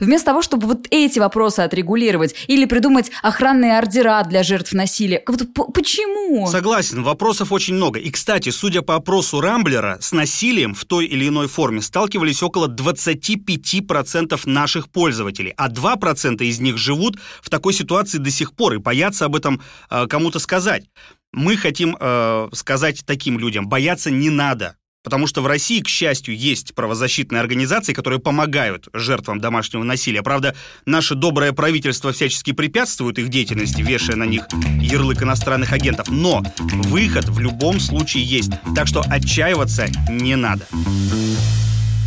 вместо 0.00 0.26
того, 0.26 0.42
чтобы 0.42 0.66
вот 0.66 0.86
эти 0.90 1.18
вопросы 1.18 1.60
отрегулировать 1.60 2.34
или 2.46 2.64
придумать 2.64 3.10
охранные 3.22 3.78
ордера 3.78 4.22
для 4.24 4.42
жертв 4.42 4.72
насилия? 4.72 5.22
Будто, 5.26 5.46
почему? 5.46 6.46
Согласен, 6.50 7.02
вопросов 7.02 7.52
очень 7.52 7.74
много. 7.74 7.98
И, 7.98 8.10
кстати, 8.10 8.50
судя 8.50 8.82
по 8.82 8.96
опросу 8.96 9.40
Рамблера, 9.40 9.98
с 10.00 10.12
насилием 10.12 10.74
в 10.74 10.84
той 10.84 11.06
или 11.06 11.28
иной 11.28 11.48
форме 11.48 11.82
сталкивались 11.82 12.42
около 12.42 12.68
25% 12.68 14.40
наших 14.44 14.88
пользователей, 14.90 15.54
а 15.56 15.68
2% 15.68 16.42
из 16.44 16.60
них 16.60 16.78
живут 16.78 17.16
в 17.42 17.50
такой 17.50 17.72
ситуации 17.72 18.18
до 18.18 18.30
сих 18.30 18.54
пор 18.54 18.74
и 18.74 18.78
боятся 18.78 19.26
об 19.26 19.36
этом 19.36 19.60
э, 19.90 20.06
кому-то 20.06 20.38
сказать. 20.38 20.84
Мы 21.32 21.56
хотим 21.56 21.96
э, 21.98 22.48
сказать 22.52 23.04
таким 23.06 23.38
людям, 23.38 23.68
бояться 23.68 24.10
не 24.10 24.30
надо. 24.30 24.76
Потому 25.02 25.26
что 25.26 25.40
в 25.40 25.46
России, 25.46 25.80
к 25.80 25.88
счастью, 25.88 26.36
есть 26.36 26.74
правозащитные 26.74 27.40
организации, 27.40 27.94
которые 27.94 28.20
помогают 28.20 28.88
жертвам 28.92 29.40
домашнего 29.40 29.82
насилия. 29.82 30.22
Правда, 30.22 30.54
наше 30.84 31.14
доброе 31.14 31.52
правительство 31.52 32.12
всячески 32.12 32.52
препятствует 32.52 33.18
их 33.18 33.28
деятельности, 33.28 33.80
вешая 33.80 34.16
на 34.16 34.24
них 34.24 34.46
ярлык 34.80 35.22
иностранных 35.22 35.72
агентов. 35.72 36.08
Но 36.10 36.42
выход 36.58 37.24
в 37.28 37.38
любом 37.38 37.80
случае 37.80 38.24
есть. 38.24 38.50
Так 38.76 38.86
что 38.86 39.00
отчаиваться 39.00 39.88
не 40.10 40.36
надо. 40.36 40.66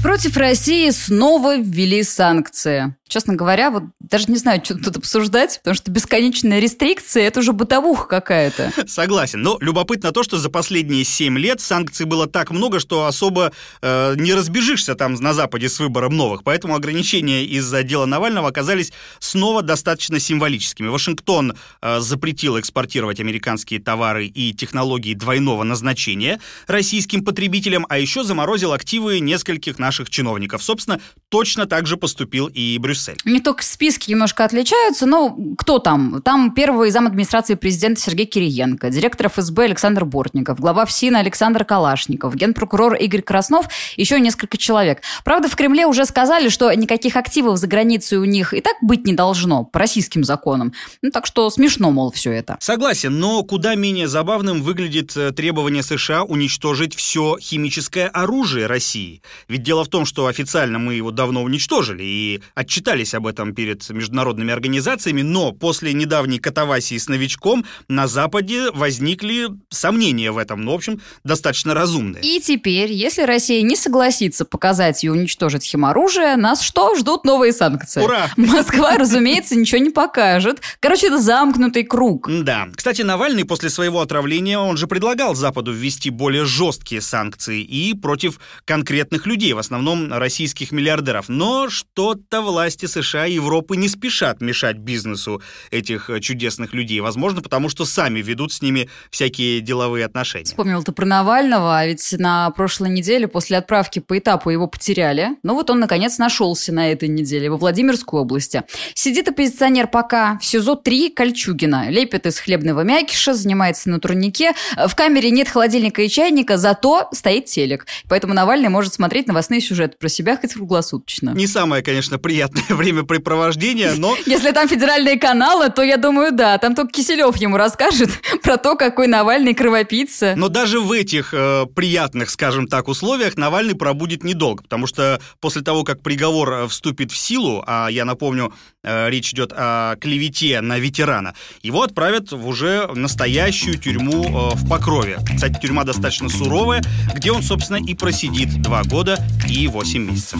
Против 0.03 0.35
России 0.35 0.89
снова 0.89 1.57
ввели 1.57 2.03
санкции. 2.03 2.93
Честно 3.07 3.35
говоря, 3.35 3.69
вот 3.69 3.83
даже 3.99 4.25
не 4.27 4.37
знаю, 4.37 4.59
что 4.65 4.75
тут 4.75 4.97
обсуждать, 4.97 5.59
потому 5.59 5.75
что 5.75 5.91
бесконечные 5.91 6.59
рестрикции– 6.59 7.21
это 7.23 7.41
уже 7.41 7.53
бытовуха 7.53 8.07
какая-то. 8.07 8.73
Согласен. 8.87 9.41
Но 9.41 9.57
любопытно 9.61 10.11
то, 10.11 10.23
что 10.23 10.37
за 10.39 10.49
последние 10.49 11.03
7 11.03 11.37
лет 11.37 11.61
санкций 11.61 12.07
было 12.07 12.27
так 12.27 12.49
много, 12.49 12.79
что 12.79 13.05
особо 13.05 13.53
э, 13.81 14.15
не 14.17 14.33
разбежишься 14.33 14.95
там 14.95 15.13
на 15.13 15.33
Западе 15.33 15.69
с 15.69 15.79
выбором 15.79 16.17
новых. 16.17 16.43
Поэтому 16.43 16.75
ограничения 16.75 17.45
из-за 17.45 17.83
дела 17.83 18.07
Навального 18.07 18.49
оказались 18.49 18.91
снова 19.19 19.61
достаточно 19.61 20.19
символическими. 20.19 20.87
Вашингтон 20.87 21.53
э, 21.81 21.99
запретил 21.99 22.59
экспортировать 22.59 23.19
американские 23.19 23.79
товары 23.79 24.25
и 24.25 24.53
технологии 24.53 25.13
двойного 25.13 25.63
назначения 25.63 26.39
российским 26.65 27.23
потребителям, 27.23 27.85
а 27.89 27.99
еще 27.99 28.23
заморозил 28.23 28.73
активы 28.73 29.19
нескольких 29.19 29.77
наших 29.77 29.92
чиновников. 30.09 30.63
Собственно, 30.63 30.99
точно 31.29 31.65
так 31.65 31.85
же 31.85 31.97
поступил 31.97 32.47
и 32.47 32.77
Брюссель. 32.79 32.93
Брюссель. 32.93 33.17
Не 33.25 33.39
только 33.39 33.63
списки 33.63 34.11
немножко 34.11 34.45
отличаются, 34.45 35.05
но 35.05 35.35
кто 35.57 35.79
там? 35.79 36.21
Там 36.21 36.53
первый 36.53 36.91
зам 36.91 37.07
администрации 37.07 37.55
президента 37.55 37.99
Сергей 37.99 38.25
Кириенко, 38.25 38.89
директор 38.89 39.29
ФСБ 39.29 39.65
Александр 39.65 40.05
Бортников, 40.05 40.59
глава 40.59 40.85
ФСИНа 40.85 41.19
Александр 41.19 41.65
Калашников, 41.65 42.35
генпрокурор 42.35 42.93
Игорь 42.95 43.21
Краснов, 43.21 43.67
еще 43.97 44.19
несколько 44.19 44.57
человек. 44.57 45.01
Правда, 45.25 45.49
в 45.49 45.55
Кремле 45.55 45.85
уже 45.87 46.05
сказали, 46.05 46.49
что 46.49 46.71
никаких 46.73 47.15
активов 47.15 47.57
за 47.57 47.67
границей 47.67 48.19
у 48.19 48.25
них 48.25 48.53
и 48.53 48.61
так 48.61 48.75
быть 48.81 49.05
не 49.05 49.13
должно 49.13 49.63
по 49.63 49.79
российским 49.79 50.23
законам. 50.23 50.73
Ну, 51.01 51.09
так 51.09 51.25
что 51.25 51.49
смешно, 51.49 51.91
мол, 51.91 52.11
все 52.11 52.31
это. 52.31 52.57
Согласен, 52.59 53.19
но 53.19 53.43
куда 53.43 53.75
менее 53.75 54.07
забавным 54.07 54.61
выглядит 54.61 55.15
э, 55.17 55.31
требование 55.31 55.83
США 55.83 56.23
уничтожить 56.23 56.95
все 56.95 57.37
химическое 57.39 58.07
оружие 58.07 58.67
России. 58.67 59.21
Ведь 59.47 59.63
дело 59.63 59.82
в 59.83 59.89
том, 59.89 60.05
что 60.05 60.27
официально 60.27 60.79
мы 60.79 60.95
его 60.95 61.11
давно 61.11 61.43
уничтожили 61.43 62.03
и 62.03 62.41
отчитали 62.55 62.83
отчитались 62.83 63.13
об 63.13 63.27
этом 63.27 63.53
перед 63.55 63.89
международными 63.89 64.51
организациями, 64.51 65.21
но 65.21 65.51
после 65.51 65.93
недавней 65.93 66.39
катавасии 66.39 66.97
с 66.97 67.07
новичком 67.07 67.65
на 67.87 68.07
Западе 68.07 68.71
возникли 68.71 69.47
сомнения 69.69 70.31
в 70.31 70.37
этом, 70.37 70.61
ну, 70.61 70.71
в 70.71 70.75
общем, 70.75 71.01
достаточно 71.23 71.73
разумные. 71.73 72.21
И 72.23 72.39
теперь, 72.39 72.91
если 72.91 73.23
Россия 73.23 73.61
не 73.61 73.75
согласится 73.75 74.45
показать 74.45 75.03
и 75.03 75.09
уничтожить 75.09 75.63
химоружие, 75.63 76.35
нас 76.35 76.61
что? 76.61 76.95
Ждут 76.95 77.25
новые 77.25 77.53
санкции. 77.53 78.01
Ура! 78.01 78.29
Москва, 78.37 78.97
разумеется, 78.97 79.55
ничего 79.55 79.79
не 79.79 79.89
покажет. 79.89 80.61
Короче, 80.79 81.07
это 81.07 81.19
замкнутый 81.19 81.83
круг. 81.83 82.29
Да. 82.29 82.67
Кстати, 82.75 83.01
Навальный 83.01 83.45
после 83.45 83.69
своего 83.69 84.01
отравления, 84.01 84.59
он 84.59 84.77
же 84.77 84.87
предлагал 84.87 85.35
Западу 85.35 85.71
ввести 85.71 86.09
более 86.09 86.45
жесткие 86.45 87.01
санкции 87.01 87.61
и 87.61 87.93
против 87.93 88.39
конкретных 88.65 89.25
людей, 89.25 89.53
в 89.53 89.57
основном 89.63 90.13
российских 90.13 90.71
миллиардеров. 90.71 91.29
Но 91.29 91.69
что-то 91.69 92.41
власти 92.41 92.85
США 92.85 93.25
и 93.25 93.33
Европы 93.33 93.75
не 93.75 93.87
спешат 93.87 94.41
мешать 94.41 94.77
бизнесу 94.77 95.41
этих 95.71 96.09
э, 96.09 96.19
чудесных 96.19 96.73
людей. 96.73 96.99
Возможно, 96.99 97.41
потому 97.41 97.69
что 97.69 97.85
сами 97.85 98.19
ведут 98.19 98.53
с 98.53 98.61
ними 98.61 98.89
всякие 99.09 99.61
деловые 99.61 100.05
отношения. 100.05 100.45
Вспомнил 100.45 100.83
ты 100.83 100.91
про 100.91 101.05
Навального, 101.05 101.77
а 101.77 101.85
ведь 101.85 102.13
на 102.17 102.49
прошлой 102.51 102.89
неделе 102.89 103.27
после 103.27 103.57
отправки 103.57 103.99
по 103.99 104.17
этапу 104.17 104.49
его 104.49 104.67
потеряли. 104.67 105.29
Но 105.43 105.55
вот 105.55 105.69
он, 105.69 105.79
наконец, 105.79 106.17
нашелся 106.17 106.71
на 106.71 106.91
этой 106.91 107.09
неделе 107.09 107.49
во 107.49 107.57
Владимирской 107.57 108.19
области. 108.19 108.63
Сидит 108.93 109.27
оппозиционер 109.27 109.87
пока 109.87 110.37
в 110.39 110.45
СИЗО-3 110.45 111.13
Кольчугина. 111.13 111.89
Лепит 111.89 112.25
из 112.25 112.39
хлебного 112.39 112.81
мякиша, 112.81 113.33
занимается 113.33 113.89
на 113.89 113.99
турнике. 113.99 114.53
В 114.75 114.95
камере 114.95 115.31
нет 115.31 115.49
холодильника 115.49 116.01
и 116.01 116.09
чайника, 116.09 116.57
зато 116.57 117.09
стоит 117.13 117.45
телек. 117.45 117.85
Поэтому 118.07 118.33
Навальный 118.33 118.69
может 118.69 118.93
смотреть 118.93 119.27
новостные 119.27 119.52
сюжеты 119.61 119.97
про 119.97 120.09
себя 120.09 120.37
хоть 120.37 120.53
круглосуточно. 120.53 121.31
Не 121.31 121.47
самое, 121.47 121.83
конечно, 121.83 122.17
приятное 122.17 122.63
времяпрепровождения, 122.69 123.93
но... 123.97 124.15
Если 124.25 124.51
там 124.51 124.67
федеральные 124.67 125.19
каналы, 125.19 125.69
то 125.69 125.81
я 125.81 125.97
думаю, 125.97 126.31
да, 126.31 126.57
там 126.57 126.75
только 126.75 126.93
Киселев 126.93 127.35
ему 127.37 127.57
расскажет 127.57 128.09
про 128.43 128.57
то, 128.57 128.75
какой 128.75 129.07
Навальный 129.07 129.53
кровопийца. 129.53 130.33
Но 130.35 130.49
даже 130.49 130.79
в 130.79 130.91
этих 130.91 131.33
э, 131.33 131.65
приятных, 131.75 132.29
скажем 132.29 132.67
так, 132.67 132.87
условиях 132.87 133.37
Навальный 133.37 133.75
пробудет 133.75 134.23
недолго, 134.23 134.63
потому 134.63 134.87
что 134.87 135.19
после 135.39 135.61
того, 135.61 135.83
как 135.83 136.01
приговор 136.01 136.53
э, 136.53 136.67
вступит 136.67 137.11
в 137.11 137.17
силу, 137.17 137.63
а 137.65 137.87
я 137.87 138.05
напомню, 138.05 138.53
э, 138.83 139.09
речь 139.09 139.31
идет 139.33 139.51
о 139.53 139.95
клевете 139.97 140.61
на 140.61 140.79
ветерана, 140.79 141.33
его 141.61 141.83
отправят 141.83 142.31
в 142.31 142.47
уже 142.47 142.87
настоящую 142.93 143.77
тюрьму 143.77 144.23
э, 144.23 144.55
в 144.55 144.69
Покрове. 144.69 145.19
Кстати, 145.35 145.59
тюрьма 145.61 145.83
достаточно 145.83 146.29
суровая, 146.29 146.81
где 147.13 147.31
он, 147.31 147.43
собственно, 147.43 147.77
и 147.77 147.93
просидит 147.93 148.61
два 148.61 148.83
года 148.83 149.17
и 149.47 149.67
восемь 149.67 150.09
месяцев. 150.09 150.39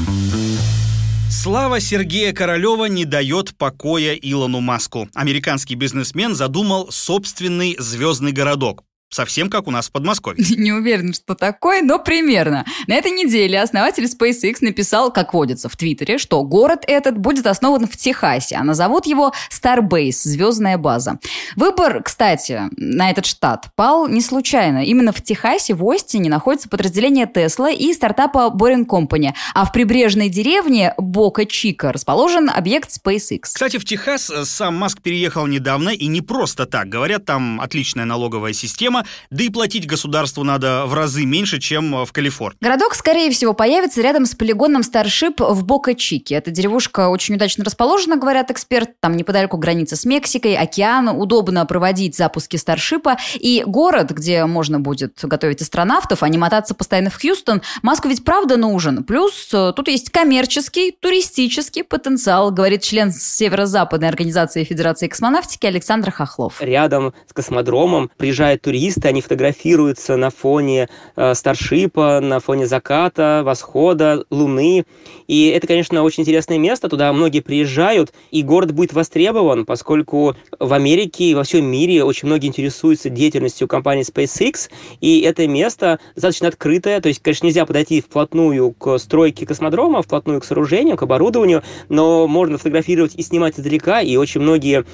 Слава 1.30 1.80
Сергея 1.80 2.32
Королева 2.32 2.86
не 2.86 3.06
дает 3.06 3.58
покоя 3.58 4.14
Илону 4.14 4.62
Маску. 4.62 5.10
Американский 5.14 5.76
бизнесмен 5.76 6.36
задумал 6.36 6.92
собственный 6.92 7.76
звездный 7.80 8.32
городок. 8.32 8.84
Совсем 9.14 9.50
как 9.50 9.68
у 9.68 9.72
нас 9.72 9.88
в 9.88 9.92
Подмосковье. 9.92 10.44
Не 10.58 10.72
уверен, 10.72 11.14
что 11.14 11.36
такой, 11.36 11.82
но 11.82 12.00
примерно. 12.00 12.66
На 12.88 12.96
этой 12.96 13.12
неделе 13.12 13.62
основатель 13.62 14.06
SpaceX 14.06 14.58
написал, 14.62 15.12
как 15.12 15.34
водится 15.34 15.70
в 15.70 15.78
Твиттере, 15.78 16.18
что 16.18 16.44
город 16.44 16.84
этот 16.88 17.18
будет 17.18 17.48
основан 17.48 17.88
в 17.88 17.96
Техасе, 17.98 18.56
а 18.56 18.64
назовут 18.64 19.06
его 19.06 19.34
Starbase, 19.52 20.12
звездная 20.24 20.78
база. 20.78 21.20
Выбор, 21.56 22.02
кстати, 22.04 22.64
на 22.78 23.10
этот 23.10 23.26
штат 23.26 23.68
пал 23.76 24.08
не 24.08 24.22
случайно. 24.22 24.84
Именно 24.84 25.12
в 25.12 25.22
Техасе, 25.22 25.74
в 25.74 25.90
Остине, 25.90 26.30
находится 26.30 26.70
подразделение 26.70 27.26
Tesla 27.26 27.74
и 27.74 27.94
стартапа 27.94 28.52
Boring 28.54 28.86
Company, 28.86 29.34
а 29.54 29.66
в 29.66 29.72
прибрежной 29.72 30.30
деревне 30.30 30.94
Бока-Чика 30.98 31.92
расположен 31.92 32.50
объект 32.50 32.90
SpaceX. 32.90 33.42
Кстати, 33.44 33.78
в 33.78 33.86
Техас 33.86 34.30
э, 34.30 34.46
сам 34.46 34.76
Маск 34.76 35.02
переехал 35.02 35.48
недавно 35.48 35.90
и 35.90 36.08
не 36.08 36.22
просто 36.22 36.66
так. 36.66 36.90
Говорят, 36.90 37.26
там 37.26 37.62
отличная 37.62 38.06
налоговая 38.06 38.54
система, 38.54 39.03
да 39.30 39.44
и 39.44 39.50
платить 39.50 39.88
государству 39.88 40.44
надо 40.44 40.86
в 40.86 40.94
разы 40.94 41.26
меньше, 41.26 41.60
чем 41.60 42.06
в 42.06 42.12
Калифорнии. 42.12 42.58
Городок, 42.62 42.96
скорее 42.96 43.32
всего, 43.32 43.54
появится 43.54 44.02
рядом 44.02 44.26
с 44.26 44.36
полигоном 44.36 44.82
Starship 44.82 45.36
в 45.54 45.64
Бока-Чике. 45.66 46.36
Эта 46.36 46.52
деревушка 46.52 47.10
очень 47.10 47.36
удачно 47.36 47.64
расположена, 47.64 48.18
говорят 48.18 48.52
эксперты. 48.52 48.94
Там 49.00 49.18
неподалеку 49.18 49.58
граница 49.58 49.96
с 49.96 50.06
Мексикой, 50.06 50.56
океан, 50.56 51.10
удобно 51.10 51.66
проводить 51.66 52.16
запуски 52.16 52.58
Старшипа. 52.58 53.18
И 53.36 53.64
город, 53.66 54.12
где 54.12 54.46
можно 54.46 54.80
будет 54.80 55.20
готовить 55.24 55.62
астронавтов, 55.62 56.24
а 56.24 56.30
не 56.30 56.38
мотаться 56.38 56.74
постоянно 56.74 57.10
в 57.10 57.20
Хьюстон, 57.20 57.62
Маску 57.82 58.08
ведь 58.08 58.24
правда 58.24 58.58
нужен. 58.58 59.04
Плюс 59.04 59.50
э, 59.54 59.74
тут 59.76 59.88
есть 59.88 60.10
коммерческий, 60.10 60.92
туристический 60.92 61.84
потенциал, 61.84 62.52
говорит 62.52 62.82
член 62.82 63.12
Северо-Западной 63.12 64.08
организации 64.08 64.64
Федерации 64.64 65.08
космонавтики 65.08 65.66
Александр 65.66 66.12
Хохлов. 66.12 66.62
Рядом 66.62 67.14
с 67.28 67.34
космодромом 67.34 68.10
приезжают 68.18 68.62
туристы, 68.62 68.83
они 69.06 69.22
фотографируются 69.22 70.18
на 70.18 70.30
фоне 70.30 70.90
э, 71.16 71.34
Старшипа, 71.34 72.20
на 72.22 72.40
фоне 72.40 72.68
заката, 72.68 73.42
восхода, 73.44 74.26
Луны. 74.30 74.86
И 75.28 75.48
это, 75.48 75.68
конечно, 75.68 76.04
очень 76.04 76.22
интересное 76.24 76.58
место, 76.58 76.90
туда 76.90 77.12
многие 77.14 77.42
приезжают, 77.42 78.14
и 78.32 78.44
город 78.44 78.74
будет 78.74 78.94
востребован, 78.94 79.66
поскольку 79.66 80.36
в 80.60 80.74
Америке 80.74 81.26
и 81.26 81.36
во 81.36 81.44
всем 81.44 81.66
мире 81.66 82.04
очень 82.04 82.28
многие 82.28 82.48
интересуются 82.48 83.10
деятельностью 83.10 83.68
компании 83.68 84.04
SpaceX, 84.04 84.70
и 85.02 85.22
это 85.22 85.48
место 85.48 86.00
достаточно 86.16 86.48
открытое, 86.48 87.00
то 87.02 87.08
есть, 87.08 87.22
конечно, 87.22 87.46
нельзя 87.46 87.66
подойти 87.66 88.02
вплотную 88.02 88.72
к 88.72 88.98
стройке 88.98 89.46
космодрома, 89.46 90.02
вплотную 90.02 90.42
к 90.42 90.46
сооружению, 90.46 90.98
к 90.98 91.04
оборудованию, 91.04 91.64
но 91.90 92.28
можно 92.28 92.58
фотографировать 92.58 93.16
и 93.16 93.24
снимать 93.24 93.60
издалека, 93.60 94.02
и 94.02 94.16
очень 94.18 94.42
многие 94.42 94.86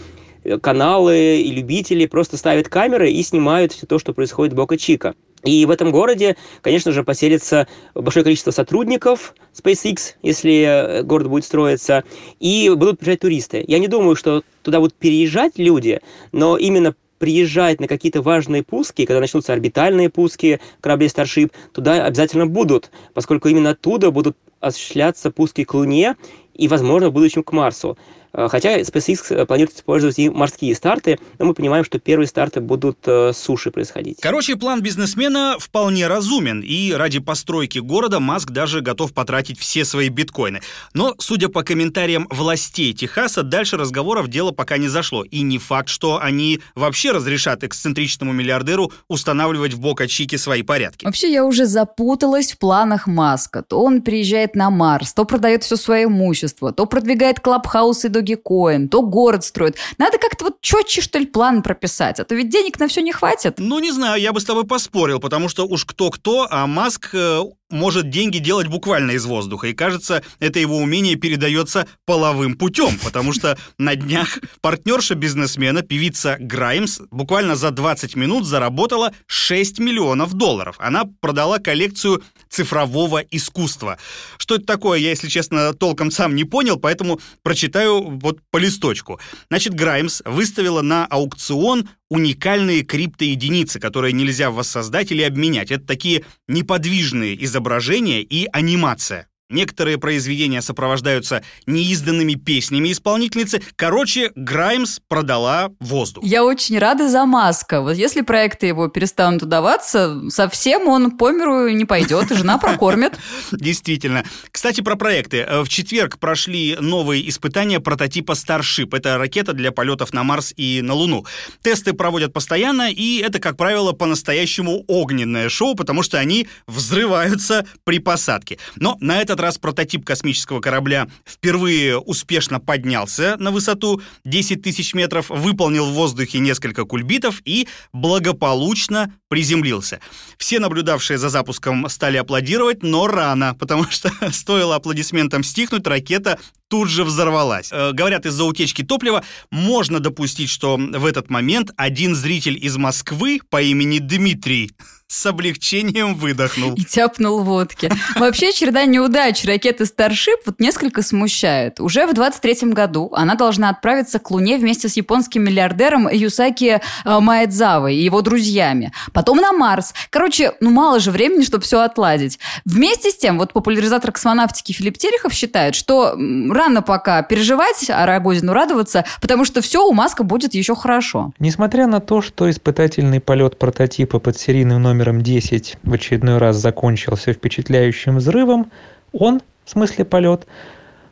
каналы 0.61 1.41
и 1.41 1.51
любители 1.51 2.05
просто 2.05 2.37
ставят 2.37 2.69
камеры 2.69 3.11
и 3.11 3.21
снимают 3.23 3.73
все 3.73 3.85
то, 3.85 3.99
что 3.99 4.13
происходит 4.13 4.53
в 4.53 4.57
Бока-Чика. 4.57 5.15
И 5.43 5.65
в 5.65 5.71
этом 5.71 5.91
городе, 5.91 6.35
конечно 6.61 6.91
же, 6.91 7.03
поселится 7.03 7.67
большое 7.95 8.23
количество 8.23 8.51
сотрудников 8.51 9.33
SpaceX, 9.53 10.15
если 10.21 10.63
э, 10.63 11.03
город 11.03 11.29
будет 11.29 11.45
строиться, 11.45 12.03
и 12.39 12.69
будут 12.75 12.99
приезжать 12.99 13.21
туристы. 13.21 13.63
Я 13.67 13.79
не 13.79 13.87
думаю, 13.87 14.15
что 14.15 14.43
туда 14.63 14.79
будут 14.79 14.95
переезжать 14.95 15.53
люди, 15.57 16.01
но 16.33 16.57
именно 16.57 16.93
приезжать 17.19 17.79
на 17.79 17.87
какие-то 17.87 18.21
важные 18.21 18.63
пуски, 18.63 19.05
когда 19.05 19.19
начнутся 19.19 19.53
орбитальные 19.53 20.09
пуски 20.09 20.59
кораблей 20.81 21.09
Starship, 21.09 21.51
туда 21.73 22.05
обязательно 22.05 22.47
будут, 22.47 22.91
поскольку 23.13 23.49
именно 23.49 23.71
оттуда 23.71 24.11
будут 24.11 24.37
осуществляться 24.59 25.31
пуски 25.31 25.63
к 25.63 25.73
Луне 25.73 26.15
и, 26.53 26.67
возможно, 26.67 27.09
в 27.09 27.13
будущем 27.13 27.43
к 27.43 27.51
Марсу. 27.51 27.97
Э, 28.33 28.47
хотя 28.49 28.79
SpaceX 28.79 29.33
э, 29.33 29.45
планирует 29.45 29.77
использовать 29.77 30.19
и 30.19 30.29
морские 30.29 30.75
старты, 30.75 31.19
но 31.37 31.45
мы 31.45 31.53
понимаем, 31.53 31.83
что 31.83 31.99
первые 31.99 32.27
старты 32.27 32.61
будут 32.61 32.99
э, 33.05 33.33
с 33.33 33.37
суши 33.37 33.71
происходить. 33.71 34.19
Короче, 34.21 34.55
план 34.55 34.81
бизнесмена 34.81 35.55
вполне 35.59 36.07
разумен, 36.07 36.61
и 36.61 36.93
ради 36.93 37.19
постройки 37.19 37.79
города 37.79 38.19
Маск 38.19 38.51
даже 38.51 38.81
готов 38.81 39.13
потратить 39.13 39.59
все 39.59 39.85
свои 39.85 40.09
биткоины. 40.09 40.61
Но, 40.93 41.15
судя 41.19 41.49
по 41.49 41.63
комментариям 41.63 42.27
властей 42.29 42.93
Техаса, 42.93 43.43
дальше 43.43 43.77
разговоров 43.77 44.27
дело 44.27 44.51
пока 44.51 44.77
не 44.77 44.87
зашло, 44.87 45.23
и 45.23 45.41
не 45.41 45.57
факт, 45.57 45.89
что 45.89 46.19
они 46.21 46.59
вообще 46.75 47.11
разрешат 47.11 47.63
эксцентричному 47.63 48.31
миллиардеру 48.31 48.91
устанавливать 49.07 49.73
в 49.73 49.79
Бока-Чике 49.79 50.37
свои 50.37 50.61
порядки. 50.61 51.05
Вообще, 51.05 51.31
я 51.31 51.45
уже 51.45 51.65
запуталась 51.65 52.53
в 52.53 52.57
планах 52.57 53.07
Маска. 53.07 53.63
То 53.63 53.81
он 53.81 54.01
приезжает 54.01 54.55
на 54.55 54.69
Марс, 54.69 55.13
то 55.13 55.25
продает 55.25 55.63
все 55.63 55.75
свое 55.75 56.05
имущество, 56.05 56.71
то 56.71 56.85
продвигает 56.85 57.39
клабхаусы 57.39 58.09
до 58.09 58.18
Dogecoin, 58.19 58.87
то 58.87 59.01
город 59.01 59.43
строит. 59.43 59.77
Надо 59.97 60.17
как-то 60.17 60.45
вот 60.45 60.61
четче, 60.61 61.01
что 61.01 61.19
ли, 61.19 61.25
план 61.25 61.61
прописать, 61.61 62.19
а 62.19 62.25
то 62.25 62.35
ведь 62.35 62.49
денег 62.49 62.79
на 62.79 62.87
все 62.87 63.01
не 63.01 63.11
хватит. 63.11 63.55
Ну, 63.57 63.79
не 63.79 63.91
знаю, 63.91 64.21
я 64.21 64.33
бы 64.33 64.39
с 64.39 64.45
тобой 64.45 64.65
поспорил, 64.65 65.19
потому 65.19 65.49
что 65.49 65.65
уж 65.65 65.85
кто-кто, 65.85 66.47
а 66.49 66.67
Маск 66.67 67.09
э, 67.13 67.41
может 67.69 68.09
деньги 68.09 68.39
делать 68.39 68.67
буквально 68.67 69.11
из 69.11 69.25
воздуха. 69.25 69.67
И 69.67 69.73
кажется, 69.73 70.23
это 70.39 70.59
его 70.59 70.77
умение 70.77 71.15
передается 71.15 71.87
половым 72.05 72.55
путем, 72.55 72.97
потому 73.03 73.33
что 73.33 73.57
на 73.77 73.95
днях 73.95 74.39
партнерша 74.61 75.15
бизнесмена, 75.15 75.81
певица 75.81 76.37
Граймс, 76.39 76.99
буквально 77.11 77.55
за 77.55 77.71
20 77.71 78.15
минут 78.15 78.45
заработала 78.45 79.13
6 79.27 79.79
миллионов 79.79 80.33
долларов. 80.33 80.75
Она 80.79 81.03
продала 81.21 81.59
коллекцию 81.59 82.23
цифрового 82.49 83.19
искусства. 83.31 83.97
Что 84.37 84.55
это 84.55 84.65
такое, 84.65 84.99
я, 84.99 85.09
если 85.09 85.27
честно, 85.27 85.73
толком 85.73 86.11
сам 86.11 86.35
не 86.35 86.43
понял, 86.43 86.77
поэтому 86.77 87.21
прочитаю 87.43 88.19
вот 88.19 88.39
по 88.51 88.57
листочку. 88.57 89.19
Значит, 89.49 89.73
Граймс 89.73 90.21
выставила 90.25 90.81
на 90.81 91.05
аукцион 91.05 91.89
уникальные 92.09 92.83
криптоединицы, 92.83 93.79
которые 93.79 94.13
нельзя 94.13 94.49
воссоздать 94.51 95.11
или 95.11 95.21
обменять. 95.21 95.71
Это 95.71 95.85
такие 95.85 96.25
неподвижные 96.47 97.41
изображения 97.45 98.21
и 98.21 98.47
анимация. 98.51 99.28
Некоторые 99.49 99.97
произведения 99.97 100.61
сопровождаются 100.61 101.41
неизданными 101.65 102.35
песнями 102.35 102.91
исполнительницы. 102.91 103.63
Короче, 103.75 104.31
Граймс 104.35 104.99
продала 105.07 105.71
воздух. 105.79 106.23
Я 106.23 106.43
очень 106.43 106.77
рада 106.77 107.09
за 107.09 107.25
Маска. 107.25 107.81
Вот 107.81 107.95
если 107.95 108.21
проекты 108.21 108.67
его 108.67 108.89
перестанут 108.89 109.41
удаваться, 109.41 110.29
совсем 110.29 110.87
он 110.87 111.17
по 111.17 111.31
миру 111.31 111.67
не 111.69 111.85
пойдет, 111.85 112.29
и 112.29 112.35
жена 112.35 112.59
прокормит. 112.59 113.17
Действительно. 113.51 114.23
Кстати, 114.51 114.81
про 114.81 114.95
проекты. 114.95 115.47
В 115.63 115.67
четверг 115.67 116.19
прошли 116.19 116.77
новые 116.79 117.27
испытания 117.27 117.79
прототипа 117.79 118.33
Starship. 118.33 118.95
Это 118.95 119.17
ракета 119.17 119.53
для 119.53 119.71
полетов 119.71 120.13
на 120.13 120.23
Марс 120.23 120.53
и 120.57 120.81
на 120.83 120.93
Луну. 120.93 121.25
Тесты 121.63 121.93
проводят 121.93 122.33
постоянно, 122.33 122.91
и 122.91 123.17
это, 123.17 123.39
как 123.39 123.57
правило, 123.57 123.93
по-настоящему 123.93 124.83
огненное 124.87 125.49
шоу, 125.49 125.73
потому 125.73 126.03
что 126.03 126.19
они 126.19 126.47
взрываются 126.67 127.65
при 127.83 127.97
посадке. 127.97 128.59
Но 128.75 128.95
на 129.01 129.19
этот 129.19 129.38
этот 129.39 129.45
раз 129.45 129.57
прототип 129.57 130.05
космического 130.05 130.59
корабля 130.59 131.07
впервые 131.25 131.97
успешно 131.97 132.59
поднялся 132.59 133.37
на 133.39 133.51
высоту 133.51 134.01
10 134.25 134.61
тысяч 134.61 134.93
метров, 134.93 135.29
выполнил 135.29 135.85
в 135.85 135.93
воздухе 135.93 136.39
несколько 136.39 136.83
кульбитов 136.83 137.41
и 137.45 137.67
благополучно 137.93 139.13
приземлился. 139.29 140.01
Все 140.37 140.59
наблюдавшие 140.59 141.17
за 141.17 141.29
запуском 141.29 141.87
стали 141.89 142.17
аплодировать, 142.17 142.83
но 142.83 143.07
рано, 143.07 143.55
потому 143.55 143.85
что 143.85 144.11
стоило 144.31 144.75
аплодисментам 144.75 145.43
стихнуть, 145.43 145.87
ракета 145.87 146.37
тут 146.69 146.89
же 146.89 147.03
взорвалась. 147.03 147.69
Э, 147.71 147.91
говорят, 147.91 148.25
из-за 148.25 148.45
утечки 148.45 148.83
топлива 148.83 149.23
можно 149.51 149.99
допустить, 149.99 150.49
что 150.49 150.77
в 150.77 151.05
этот 151.05 151.29
момент 151.29 151.71
один 151.75 152.15
зритель 152.15 152.57
из 152.63 152.77
Москвы 152.77 153.41
по 153.49 153.61
имени 153.61 153.99
Дмитрий 153.99 154.71
с 155.09 155.25
облегчением 155.25 156.13
выдохнул. 156.13 156.75
И 156.75 156.83
тяпнул 156.83 157.41
водки. 157.41 157.91
Вообще, 158.15 158.53
череда 158.53 158.85
неудач 158.85 159.43
ракеты 159.43 159.85
Starship 159.85 160.37
вот 160.45 160.59
несколько 160.59 161.01
смущает. 161.01 161.79
Уже 161.79 162.05
в 162.05 162.13
23 162.13 162.69
году 162.73 163.09
она 163.13 163.33
должна 163.33 163.69
отправиться 163.69 164.19
к 164.19 164.29
Луне 164.29 164.57
вместе 164.57 164.87
с 164.87 164.97
японским 164.97 165.43
миллиардером 165.43 166.07
Юсаки 166.07 166.79
э, 167.05 167.19
Маэдзавой 167.19 167.95
и 167.95 168.03
его 168.03 168.21
друзьями. 168.21 168.93
Потом 169.11 169.39
на 169.39 169.51
Марс. 169.51 169.95
Короче, 170.11 170.53
ну 170.59 170.69
мало 170.69 170.99
же 170.99 171.09
времени, 171.09 171.43
чтобы 171.43 171.63
все 171.63 171.81
отладить. 171.81 172.37
Вместе 172.65 173.09
с 173.09 173.17
тем, 173.17 173.39
вот 173.39 173.51
популяризатор 173.51 174.11
космонавтики 174.11 174.73
Филипп 174.73 174.99
Терехов 174.99 175.33
считает, 175.33 175.73
что 175.73 176.13
рано 176.59 176.81
пока 176.81 177.23
переживать, 177.23 177.89
а 177.89 178.05
Рогозину 178.05 178.53
радоваться, 178.53 179.05
потому 179.21 179.45
что 179.45 179.61
все 179.61 179.87
у 179.87 179.93
Маска 179.93 180.23
будет 180.23 180.53
еще 180.53 180.75
хорошо. 180.75 181.31
Несмотря 181.39 181.87
на 181.87 181.99
то, 181.99 182.21
что 182.21 182.49
испытательный 182.49 183.19
полет 183.19 183.57
прототипа 183.57 184.19
под 184.19 184.37
серийным 184.37 184.81
номером 184.81 185.21
10 185.21 185.77
в 185.81 185.93
очередной 185.93 186.37
раз 186.37 186.57
закончился 186.57 187.33
впечатляющим 187.33 188.17
взрывом, 188.17 188.71
он, 189.13 189.41
в 189.65 189.71
смысле 189.71 190.05
полет, 190.05 190.45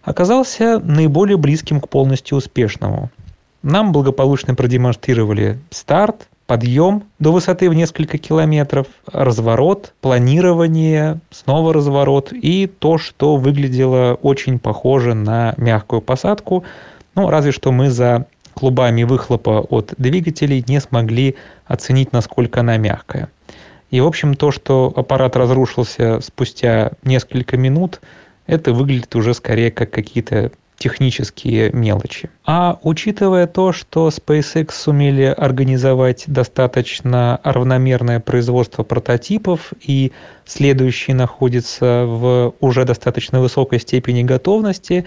оказался 0.04 0.80
наиболее 0.80 1.38
близким 1.38 1.82
к 1.82 1.90
полностью 1.90 2.38
успешному. 2.38 3.10
Нам 3.64 3.92
благополучно 3.92 4.54
продемонстрировали 4.54 5.60
старт, 5.72 6.28
подъем 6.48 7.04
до 7.20 7.32
высоты 7.32 7.70
в 7.70 7.74
несколько 7.74 8.18
километров, 8.18 8.88
разворот, 9.12 9.94
планирование, 10.02 11.20
снова 11.30 11.74
разворот 11.74 12.32
и 12.32 12.68
то, 12.68 12.98
что 12.98 13.36
выглядело 13.36 14.18
очень 14.22 14.58
похоже 14.58 15.14
на 15.14 15.54
мягкую 15.58 16.02
посадку. 16.02 16.64
Ну, 17.16 17.30
разве 17.30 17.52
что 17.52 17.72
мы 17.72 17.92
за 17.92 18.26
клубами 18.54 19.04
выхлопа 19.04 19.60
от 19.70 19.94
двигателей 19.98 20.64
не 20.68 20.80
смогли 20.80 21.36
оценить, 21.66 22.14
насколько 22.14 22.62
она 22.62 22.78
мягкая. 22.78 23.30
И, 23.92 24.02
в 24.02 24.08
общем, 24.08 24.34
то, 24.34 24.52
что 24.52 24.92
аппарат 24.96 25.36
разрушился 25.36 26.20
спустя 26.22 26.92
несколько 27.04 27.58
минут, 27.58 28.02
это 28.48 28.74
выглядит 28.74 29.16
уже 29.16 29.34
скорее 29.34 29.70
как 29.72 29.92
какие-то 29.92 30.52
технические 30.78 31.72
мелочи. 31.72 32.30
А 32.46 32.80
учитывая 32.84 33.48
то, 33.48 33.72
что 33.74 34.10
SpaceX 34.10 34.72
сумели 34.74 35.24
организовать 35.24 36.26
достаточно 36.28 37.40
равномерное 37.44 38.20
производство 38.20 38.84
прототипов 38.84 39.74
и 39.82 40.12
следующий 40.46 41.14
находится 41.14 42.06
в 42.06 42.54
уже 42.60 42.86
достаточно 42.86 43.42
высокой 43.42 43.80
степени 43.80 44.24
готовности, 44.24 45.06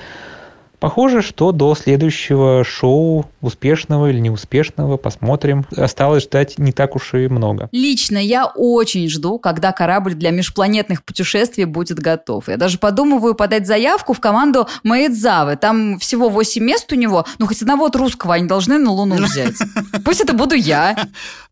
Похоже, 0.80 1.20
что 1.20 1.52
до 1.52 1.74
следующего 1.74 2.64
шоу, 2.64 3.26
успешного 3.42 4.10
или 4.10 4.18
неуспешного, 4.18 4.96
посмотрим. 4.96 5.66
Осталось 5.76 6.24
ждать 6.24 6.58
не 6.58 6.72
так 6.72 6.96
уж 6.96 7.12
и 7.12 7.28
много. 7.28 7.68
Лично 7.70 8.16
я 8.16 8.46
очень 8.46 9.08
жду, 9.10 9.38
когда 9.38 9.72
корабль 9.72 10.14
для 10.14 10.30
межпланетных 10.30 11.04
путешествий 11.04 11.66
будет 11.66 11.98
готов. 11.98 12.48
Я 12.48 12.56
даже 12.56 12.78
подумываю 12.78 13.34
подать 13.34 13.66
заявку 13.66 14.14
в 14.14 14.20
команду 14.20 14.68
Маэдзавы. 14.82 15.56
Там 15.56 15.98
всего 15.98 16.30
8 16.30 16.64
мест 16.64 16.90
у 16.92 16.96
него, 16.96 17.26
ну 17.38 17.46
хоть 17.46 17.60
одного 17.60 17.86
от 17.86 17.96
русского 17.96 18.34
они 18.34 18.48
должны 18.48 18.78
на 18.78 18.90
Луну 18.90 19.16
взять. 19.16 19.56
Пусть 20.04 20.22
это 20.22 20.32
буду 20.32 20.54
я. 20.54 20.96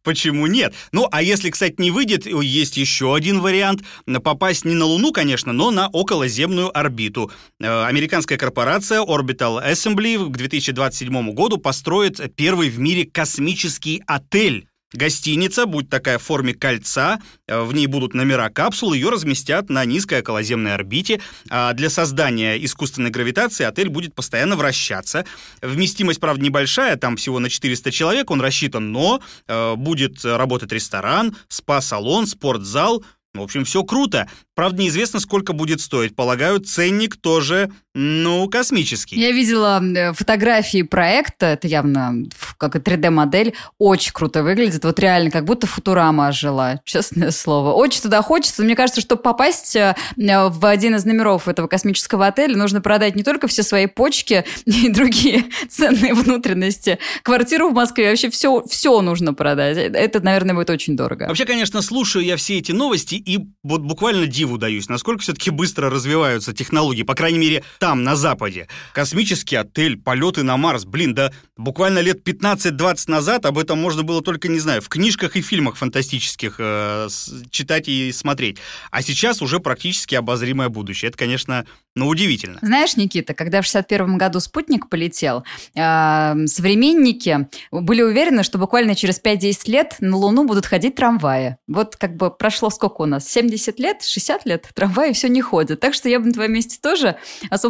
Почему 0.02 0.46
нет? 0.46 0.74
Ну, 0.92 1.08
а 1.10 1.22
если, 1.22 1.50
кстати, 1.50 1.74
не 1.78 1.90
выйдет, 1.90 2.26
есть 2.26 2.76
еще 2.76 3.14
один 3.14 3.40
вариант. 3.40 3.82
Попасть 4.22 4.64
не 4.64 4.74
на 4.74 4.84
Луну, 4.84 5.12
конечно, 5.12 5.52
но 5.52 5.70
на 5.70 5.88
околоземную 5.88 6.76
орбиту. 6.76 7.30
Э, 7.60 7.84
американская 7.84 8.38
корпорация 8.38 9.00
Orbital 9.00 9.64
Assembly 9.64 10.18
к 10.30 10.36
2027 10.36 11.32
году 11.32 11.58
построит 11.58 12.34
первый 12.34 12.70
в 12.70 12.78
мире 12.78 13.04
космический 13.04 14.02
отель 14.06 14.68
Гостиница 14.92 15.66
будет 15.66 15.90
такая 15.90 16.18
в 16.18 16.22
форме 16.22 16.54
кольца, 16.54 17.20
э, 17.46 17.60
в 17.60 17.74
ней 17.74 17.86
будут 17.86 18.14
номера 18.14 18.48
капсул, 18.48 18.94
ее 18.94 19.10
разместят 19.10 19.68
на 19.68 19.84
низкой 19.84 20.20
околоземной 20.20 20.74
орбите. 20.74 21.20
А 21.50 21.74
для 21.74 21.90
создания 21.90 22.56
искусственной 22.64 23.10
гравитации 23.10 23.64
отель 23.64 23.90
будет 23.90 24.14
постоянно 24.14 24.56
вращаться. 24.56 25.26
Вместимость, 25.60 26.20
правда, 26.20 26.42
небольшая, 26.42 26.96
там 26.96 27.16
всего 27.16 27.38
на 27.38 27.50
400 27.50 27.90
человек 27.90 28.30
он 28.30 28.40
рассчитан, 28.40 28.90
но 28.90 29.20
э, 29.46 29.74
будет 29.74 30.24
работать 30.24 30.72
ресторан, 30.72 31.36
спа-салон, 31.48 32.26
спортзал, 32.26 33.04
в 33.34 33.42
общем, 33.42 33.64
все 33.64 33.84
круто. 33.84 34.28
Правда, 34.54 34.82
неизвестно, 34.82 35.20
сколько 35.20 35.52
будет 35.52 35.80
стоить. 35.80 36.16
Полагаю, 36.16 36.60
ценник 36.60 37.16
тоже, 37.16 37.70
ну, 38.00 38.48
космический. 38.48 39.18
Я 39.18 39.32
видела 39.32 39.82
э, 39.82 40.12
фотографии 40.12 40.82
проекта, 40.82 41.46
это 41.46 41.66
явно 41.66 42.28
как 42.56 42.76
и 42.76 42.78
3D-модель, 42.78 43.54
очень 43.76 44.12
круто 44.12 44.44
выглядит. 44.44 44.84
Вот 44.84 45.00
реально, 45.00 45.32
как 45.32 45.44
будто 45.44 45.66
Футурама 45.66 46.28
ожила, 46.28 46.80
честное 46.84 47.32
слово. 47.32 47.72
Очень 47.72 48.02
туда 48.02 48.22
хочется. 48.22 48.62
Мне 48.62 48.76
кажется, 48.76 49.00
чтобы 49.00 49.22
попасть 49.22 49.74
э, 49.74 49.96
в 50.16 50.64
один 50.64 50.94
из 50.94 51.04
номеров 51.06 51.48
этого 51.48 51.66
космического 51.66 52.28
отеля, 52.28 52.56
нужно 52.56 52.80
продать 52.80 53.16
не 53.16 53.24
только 53.24 53.48
все 53.48 53.64
свои 53.64 53.86
почки 53.86 54.44
и 54.64 54.88
другие 54.90 55.46
ценные 55.68 56.14
внутренности. 56.14 57.00
Квартиру 57.24 57.70
в 57.70 57.74
Москве, 57.74 58.10
вообще 58.10 58.30
все, 58.30 58.62
все 58.70 59.00
нужно 59.00 59.34
продать. 59.34 59.76
Это, 59.76 60.20
наверное, 60.20 60.54
будет 60.54 60.70
очень 60.70 60.96
дорого. 60.96 61.26
Вообще, 61.26 61.46
конечно, 61.46 61.82
слушаю 61.82 62.24
я 62.24 62.36
все 62.36 62.58
эти 62.58 62.70
новости 62.70 63.16
и 63.16 63.48
вот 63.64 63.80
буквально 63.80 64.28
диву 64.28 64.56
даюсь, 64.56 64.88
насколько 64.88 65.20
все-таки 65.20 65.50
быстро 65.50 65.90
развиваются 65.90 66.52
технологии, 66.52 67.02
по 67.02 67.16
крайней 67.16 67.38
мере, 67.38 67.64
там, 67.88 68.04
на 68.04 68.16
Западе. 68.16 68.68
Космический 68.92 69.56
отель, 69.56 69.96
полеты 69.96 70.42
на 70.42 70.58
Марс, 70.58 70.84
блин, 70.84 71.14
да 71.14 71.32
буквально 71.58 71.98
лет 71.98 72.26
15-20 72.26 73.10
назад 73.10 73.44
об 73.44 73.58
этом 73.58 73.78
можно 73.78 74.02
было 74.02 74.22
только, 74.22 74.48
не 74.48 74.60
знаю, 74.60 74.80
в 74.80 74.88
книжках 74.88 75.36
и 75.36 75.42
фильмах 75.42 75.76
фантастических 75.76 76.56
э, 76.58 77.08
читать 77.50 77.88
и 77.88 78.12
смотреть. 78.12 78.58
А 78.90 79.02
сейчас 79.02 79.42
уже 79.42 79.58
практически 79.58 80.14
обозримое 80.14 80.68
будущее. 80.68 81.08
Это, 81.08 81.18
конечно, 81.18 81.66
ну, 81.94 82.06
удивительно. 82.06 82.58
Знаешь, 82.62 82.96
Никита, 82.96 83.34
когда 83.34 83.60
в 83.60 83.64
61 83.64 84.18
году 84.18 84.38
спутник 84.38 84.88
полетел, 84.88 85.44
э, 85.74 86.46
современники 86.46 87.48
были 87.72 88.02
уверены, 88.02 88.44
что 88.44 88.58
буквально 88.58 88.94
через 88.94 89.20
5-10 89.20 89.70
лет 89.70 89.96
на 89.98 90.16
Луну 90.16 90.44
будут 90.44 90.64
ходить 90.64 90.94
трамваи. 90.94 91.56
Вот 91.66 91.96
как 91.96 92.16
бы 92.16 92.30
прошло 92.30 92.70
сколько 92.70 93.02
у 93.02 93.06
нас? 93.06 93.28
70 93.28 93.80
лет? 93.80 94.04
60 94.04 94.46
лет? 94.46 94.68
Трамваи 94.74 95.12
все 95.12 95.28
не 95.28 95.42
ходят. 95.42 95.80
Так 95.80 95.94
что 95.94 96.08
я 96.08 96.20
бы 96.20 96.26
на 96.26 96.32
твоем 96.32 96.52
месте 96.52 96.78
тоже 96.80 97.16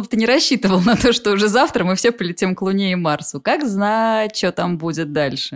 особо-то 0.09 0.17
не 0.17 0.25
рассчитывал 0.25 0.81
на 0.81 0.95
то, 0.95 1.13
что 1.13 1.31
уже 1.31 1.47
завтра 1.47 1.83
мы 1.83 1.95
все 1.95 2.11
полетим 2.11 2.55
к 2.55 2.61
Луне 2.61 2.91
и 2.91 2.95
Марсу. 2.95 3.39
Как 3.39 3.65
знать, 3.65 4.35
что 4.35 4.51
там 4.51 4.77
будет 4.77 5.11
дальше. 5.11 5.55